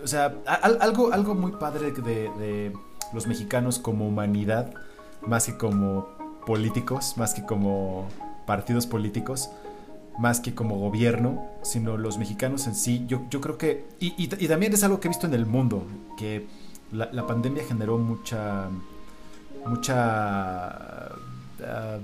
[0.00, 2.72] o sea, algo, algo muy padre de, de
[3.12, 4.72] los mexicanos como humanidad,
[5.22, 6.06] más que como
[6.46, 8.06] políticos, más que como
[8.46, 9.50] partidos políticos
[10.18, 13.04] más que como gobierno, sino los mexicanos en sí.
[13.06, 15.84] Yo, yo creo que, y, también es algo que he visto en el mundo,
[16.16, 16.46] que
[16.92, 18.68] la, pandemia generó mucha,
[19.66, 21.98] mucha, ah,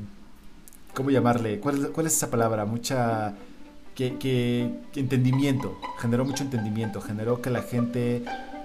[0.94, 1.60] ¿cómo llamarle?
[1.60, 2.64] ¿Cuál, ¿Cuál, es esa palabra?
[2.64, 3.34] Mucha,
[3.94, 8.24] que, entendimiento, generó mucho entendimiento, generó que la gente...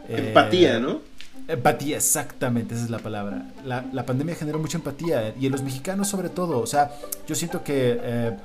[0.09, 1.01] Eh, empatía, ¿no?
[1.47, 3.51] Empatía, exactamente, esa es la palabra.
[3.63, 6.59] La, la, pandemia generó mucha empatía y en los mexicanos sobre todo.
[6.59, 6.91] O sea,
[7.27, 8.37] yo siento que eh,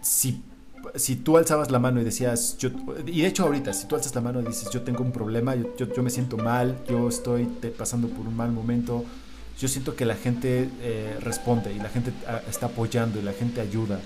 [0.00, 0.42] si,
[0.94, 2.70] si tú alzabas la mano y decías, yo,
[3.06, 5.54] y de hecho ahorita, si tú alzas la mano y dices, yo tengo un problema,
[5.54, 7.44] yo, yo, me siento mal, yo estoy
[7.76, 9.04] pasando por un mal momento,
[9.58, 13.32] yo siento que la gente eh, responde y la gente ah, está apoyando y la
[13.32, 14.00] gente ayuda.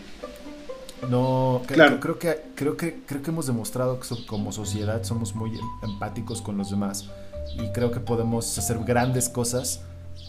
[1.10, 2.00] No, claro.
[2.00, 6.56] creo, que, creo, que, creo que hemos demostrado que como sociedad somos muy empáticos con
[6.56, 7.10] los demás
[7.56, 9.82] y creo que podemos hacer grandes cosas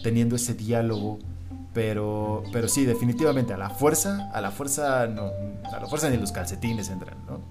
[0.04, 1.20] teniendo ese diálogo
[1.76, 5.30] pero, pero sí, definitivamente, a la fuerza, a la fuerza no,
[5.66, 7.42] a la fuerza ni los calcetines entran, ¿no?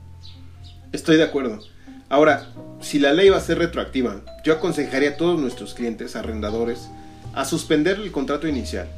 [0.93, 1.61] Estoy de acuerdo.
[2.09, 2.47] Ahora,
[2.81, 6.89] si la ley va a ser retroactiva, yo aconsejaría a todos nuestros clientes, arrendadores,
[7.35, 8.89] a suspender el contrato inicial,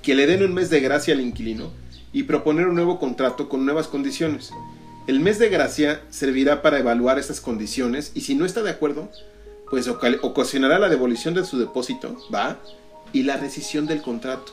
[0.00, 1.70] que le den un mes de gracia al inquilino
[2.10, 4.52] y proponer un nuevo contrato con nuevas condiciones.
[5.06, 9.10] El mes de gracia servirá para evaluar estas condiciones y si no está de acuerdo,
[9.68, 12.58] pues ocasionará la devolución de su depósito, ¿va?
[13.12, 14.52] Y la rescisión del contrato.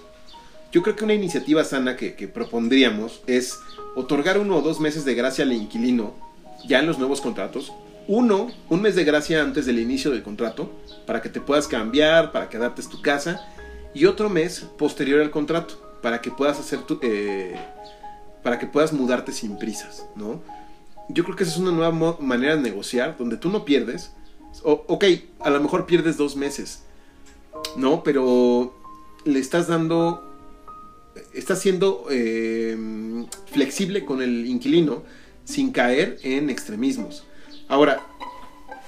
[0.71, 3.59] Yo creo que una iniciativa sana que, propondríamos es
[3.95, 6.13] otorgar uno o dos meses de gracia al inquilino
[6.67, 7.71] ya en los nuevos contratos.
[8.07, 10.71] Uno, un mes de gracia antes del inicio del contrato
[11.05, 13.45] para que te puedas cambiar, para que adaptes tu casa.
[13.93, 17.55] Y otro mes posterior al contrato para que puedas hacer tu, eh,
[18.43, 20.41] para que puedas mudarte sin prisas, ¿no?
[21.09, 24.11] Yo creo que esa es una nueva manera de negociar donde tú no pierdes.
[24.63, 25.05] O, ok,
[25.39, 26.83] a lo mejor pierdes dos meses,
[27.75, 28.03] ¿no?
[28.03, 28.73] Pero
[29.25, 30.23] le estás dando,
[31.33, 32.77] estás siendo eh,
[33.51, 35.03] flexible con el inquilino
[35.43, 37.25] sin caer en extremismos.
[37.67, 38.01] Ahora,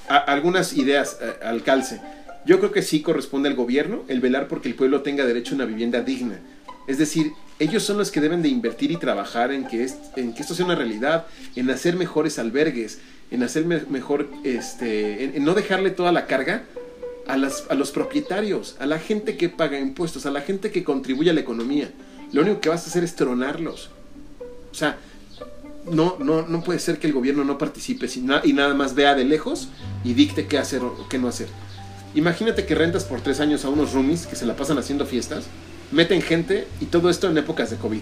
[0.07, 2.01] algunas ideas eh, al calce.
[2.45, 5.55] Yo creo que sí corresponde al gobierno el velar porque el pueblo tenga derecho a
[5.55, 6.39] una vivienda digna.
[6.87, 10.55] Es decir, ellos son los que deben de invertir y trabajar en que, que esto
[10.55, 12.99] sea una realidad, en hacer mejores albergues,
[13.29, 16.63] en hacer mejor, este, en no dejarle toda la carga
[17.29, 21.33] a, los propietarios, a la gente que paga impuestos, a la gente que contribuye a
[21.33, 21.91] la economía.
[22.33, 23.89] Lo único que vas a hacer es tronarlos.
[24.71, 24.97] O sea,
[25.91, 28.07] no, no, no puede ser que el gobierno no participe
[28.43, 29.69] y nada más vea de lejos
[30.03, 31.47] y dicte qué hacer o qué no hacer.
[32.15, 35.45] Imagínate que rentas por tres años a unos roomies que se la pasan haciendo fiestas,
[35.91, 38.01] meten gente y todo esto en épocas de COVID.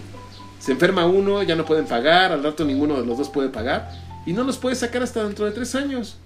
[0.58, 3.90] Se enferma uno, ya no pueden pagar, al rato ninguno de los dos puede pagar
[4.24, 6.16] y no los puede sacar hasta dentro de tres años.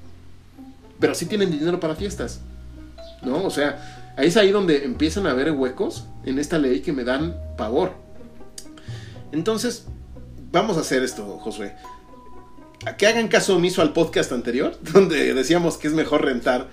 [1.00, 2.40] Pero sí tienen dinero para fiestas.
[3.24, 3.44] ¿No?
[3.44, 7.04] O sea, ahí es ahí donde empiezan a haber huecos en esta ley que me
[7.04, 7.92] dan pavor.
[9.32, 9.86] Entonces,
[10.50, 11.74] vamos a hacer esto, Josué.
[12.98, 16.68] Que hagan caso omiso al podcast anterior, donde decíamos que es mejor rentar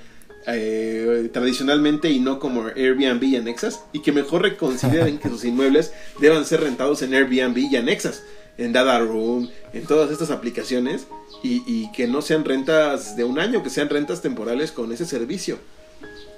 [0.48, 5.94] eh, tradicionalmente y no como Airbnb y anexas, y que mejor reconsideren que sus inmuebles
[6.20, 8.24] deban ser rentados en Airbnb y anexas,
[8.58, 11.08] en Dada Room, en todas estas aplicaciones,
[11.42, 15.58] y que no sean rentas de un año, que sean rentas temporales con ese servicio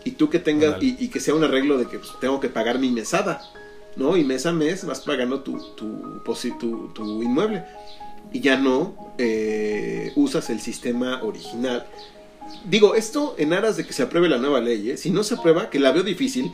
[0.04, 2.80] y tú que tengas, y, que sea un arreglo de que pues, tengo que pagar
[2.80, 3.42] mi mesada,
[3.96, 4.18] ¿no?
[4.18, 6.22] Y mes a mes vas pagando tu, tu,
[6.60, 7.64] tu, tu inmueble.
[8.34, 11.86] y ya no eh, usas el sistema original.
[12.66, 14.98] Digo, esto en aras de que se apruebe la nueva ley, ¿eh?
[14.98, 16.52] si no se aprueba, que la veo difícil,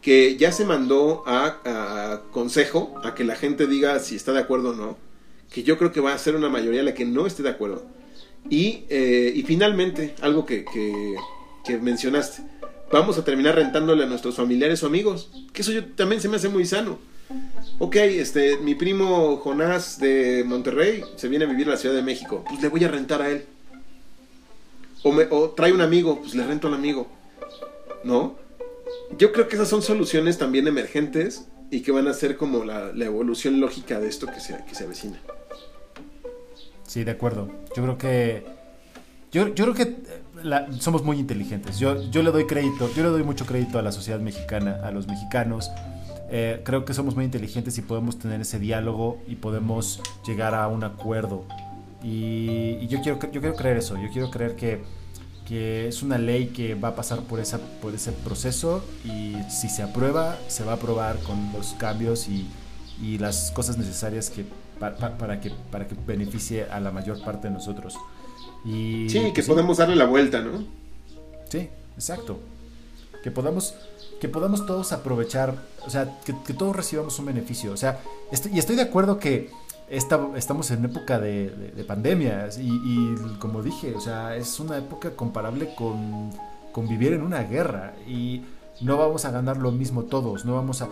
[0.00, 4.70] que ya se mandó a, consejo a que la gente diga si está de acuerdo
[4.70, 4.96] o no,
[5.50, 7.84] que yo creo que va a ser una mayoría la que no esté de acuerdo.
[8.48, 11.14] Y, eh, y finalmente, algo que, que,
[11.64, 12.42] que, mencionaste,
[12.90, 16.36] vamos a terminar rentándole a nuestros familiares o amigos, que eso yo, también se me
[16.36, 16.98] hace muy sano.
[17.78, 22.02] Ok, este, mi primo Jonás de Monterrey se viene a vivir a la Ciudad de
[22.02, 23.44] México, pues le voy a rentar a él.
[25.02, 27.06] O, me, o trae un amigo, pues le rento al amigo.
[28.04, 28.36] ¿No?
[29.16, 32.90] Yo creo que esas son soluciones también emergentes y que van a ser como la,
[32.96, 35.18] evolución lógica de esto que se, que se avecina.
[36.86, 37.50] Sí, de acuerdo.
[37.76, 38.44] Yo creo que.
[39.30, 39.96] Yo, yo creo que
[40.44, 41.78] eh, somos muy inteligentes.
[41.78, 44.90] Yo, yo le doy crédito, yo le doy mucho crédito a la sociedad mexicana, a
[44.90, 45.70] los mexicanos.
[46.30, 50.68] Eh, creo que somos muy inteligentes y podemos tener ese diálogo y podemos llegar a
[50.68, 51.44] un acuerdo.
[52.02, 53.96] Y, y yo, quiero, yo quiero creer eso.
[53.96, 54.82] Yo quiero creer que
[55.50, 59.68] que es una ley que va a pasar por, esa, por ese proceso y si
[59.68, 62.48] se aprueba, se va a aprobar con los cambios y,
[63.02, 64.44] y las cosas necesarias que,
[64.78, 67.96] para, que, para que beneficie a la mayor parte de nosotros.
[68.64, 70.64] Y, sí, que podemos darle la vuelta, ¿no?
[71.48, 72.38] Sí, exacto.
[73.22, 73.74] Que podamos,
[74.20, 75.54] que podamos todos aprovechar,
[75.86, 77.72] o sea, que, que todos recibamos un beneficio.
[77.72, 78.00] O sea,
[78.52, 79.50] y estoy de acuerdo que
[79.90, 85.74] estamos en época de, de, pandemias y, como dije, o sea, es una época comparable
[85.74, 86.30] con,
[86.70, 88.42] con, vivir en una guerra y
[88.80, 90.88] no vamos a ganar lo mismo todos, no vamos a...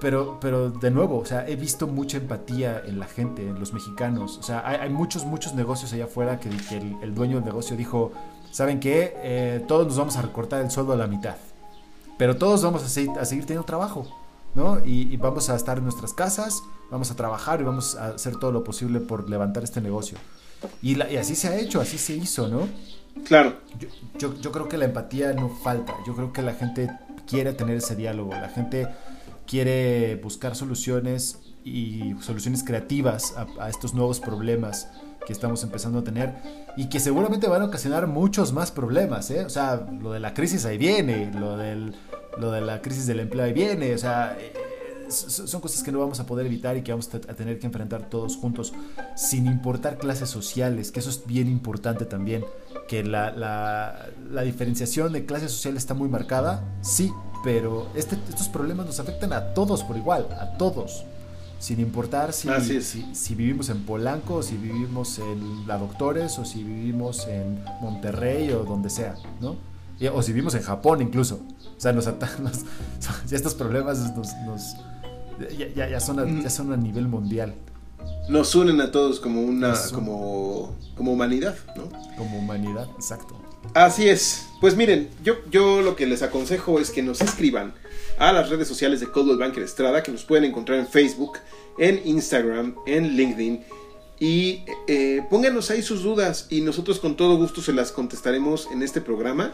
[0.00, 3.72] Pero, pero de nuevo, o sea, he visto mucha empatía en la gente, en los
[3.72, 4.36] mexicanos.
[4.38, 8.12] O sea, hay, muchos, muchos negocios allá afuera que, el, dueño del negocio dijo,
[8.50, 9.14] ¿saben qué?
[9.18, 11.36] Eh, todos nos vamos a recortar el sueldo a la mitad.
[12.18, 14.04] Pero todos vamos a seguir, a seguir teniendo trabajo,
[14.56, 14.84] ¿no?
[14.84, 16.60] y vamos a estar en nuestras casas,
[16.90, 20.18] vamos a trabajar y vamos a hacer todo lo posible por levantar este negocio.
[20.82, 22.68] Y, así se ha hecho, así se hizo, ¿no?
[23.24, 23.56] Claro.
[24.18, 26.90] Yo, yo, creo que la empatía no falta, yo creo que la gente
[27.26, 28.88] quiere tener ese diálogo, la gente
[29.48, 34.88] quiere buscar soluciones y soluciones creativas a, estos nuevos problemas
[35.26, 36.34] que estamos empezando a tener
[36.76, 39.44] y que seguramente van a ocasionar muchos más problemas, ¿eh?
[39.44, 41.94] O sea, lo de la crisis ahí viene, lo, del,
[42.38, 44.38] lo de la crisis del empleo ahí viene, o sea,
[45.08, 48.08] son cosas que no vamos a poder evitar y que vamos a tener que enfrentar
[48.08, 48.72] todos juntos,
[49.16, 52.44] sin importar clases sociales, que eso es bien importante también,
[52.86, 57.12] que la, la, diferenciación de clases sociales está muy marcada, sí,
[57.42, 61.04] pero este, estos problemas nos afectan a todos por igual, a todos,
[61.58, 66.44] sin importar si, si, si, vivimos en Polanco, o si vivimos en La Doctores, o
[66.44, 69.56] si vivimos en Monterrey, o donde sea, ¿no?
[70.12, 71.40] O si vivimos en Japón incluso.
[71.76, 72.06] O sea, nos,
[72.40, 74.76] nos estos problemas nos,
[75.56, 77.54] ya, ya, son a, ya son a nivel mundial.
[78.28, 81.84] Nos unen a todos como una como, como humanidad, ¿no?
[82.16, 83.37] Como humanidad, exacto.
[83.74, 84.46] Así es.
[84.60, 87.74] Pues miren, yo, yo lo que les aconsejo es que nos escriban
[88.18, 91.38] a las redes sociales de Coldwell Banker Estrada, que nos pueden encontrar en Facebook,
[91.78, 93.64] en Instagram, en LinkedIn.
[94.20, 98.82] Y eh, pónganos ahí sus dudas y nosotros con todo gusto se las contestaremos en
[98.82, 99.52] este programa.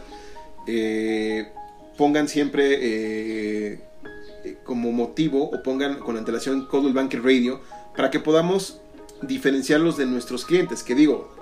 [0.67, 1.47] Eh,
[1.97, 3.79] pongan siempre eh,
[4.43, 7.61] eh, como motivo o pongan con antelación Coldwell Banker Radio
[7.95, 8.81] para que podamos
[9.21, 10.83] diferenciarlos de nuestros clientes.
[10.83, 11.33] Que digo,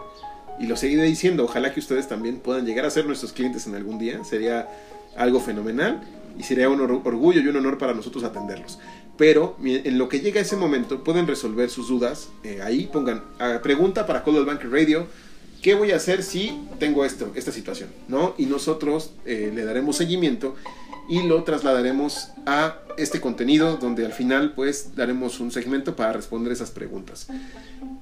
[0.64, 3.76] y lo seguiré diciendo, ojalá que ustedes también puedan llegar a ser nuestros clientes en
[3.76, 4.24] algún día.
[4.24, 4.70] Sería
[5.18, 6.02] algo fenomenal
[6.40, 8.80] y sería un orgullo y un honor para nosotros atenderlos.
[9.18, 12.30] Pero en lo que llega ese momento pueden resolver sus dudas.
[12.46, 15.06] Eh, ahí pongan ah, pregunta para Coldwell Banker Radio.
[15.62, 17.90] ¿Qué voy a hacer si tengo esto, esta situación?
[18.08, 18.34] ¿no?
[18.38, 20.56] Y nosotros eh, le daremos seguimiento
[21.10, 26.54] y lo trasladaremos a este contenido donde al final pues daremos un segmento para responder
[26.54, 27.28] esas preguntas.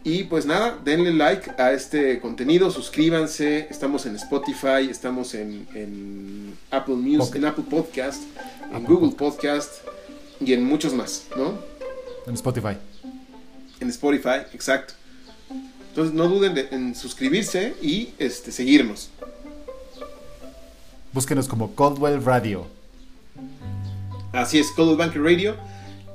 [0.03, 6.95] Y pues nada, denle like a este contenido, suscríbanse, estamos en Spotify, estamos en, Apple
[6.95, 8.23] Music, en Apple Podcast,
[8.73, 9.71] en Google Podcast
[10.39, 11.53] y en muchos más, ¿no?
[12.25, 12.77] En Spotify.
[13.79, 14.93] En Spotify, exacto.
[15.89, 19.09] Entonces no duden en suscribirse y este, seguirnos.
[21.13, 22.80] Búsquenos como Coldwell Radio.
[24.33, 25.55] Así es, Coldwell Banker Radio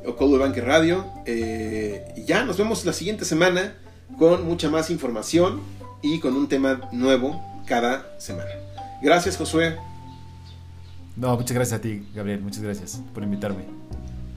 [0.07, 1.05] o Coldwell Banker Radio.
[1.27, 3.75] Eh, y ya nos vemos la siguiente semana
[4.19, 5.61] con mucha más información
[6.03, 8.51] y con un tema nuevo cada semana.
[9.03, 9.77] Gracias, Josué.
[11.17, 12.41] No, muchas gracias a ti, Gabriel.
[12.41, 13.65] Muchas gracias por invitarme.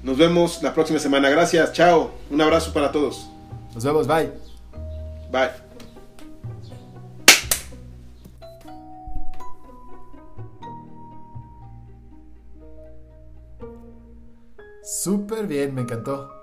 [0.03, 1.29] Nos vemos la próxima semana.
[1.29, 1.73] Gracias.
[1.73, 2.11] Chao.
[2.29, 3.29] Un abrazo para todos.
[3.73, 4.07] Nos vemos.
[4.07, 4.31] Bye.
[5.31, 5.68] Bye.
[14.89, 16.38] Súper bien, me encantó.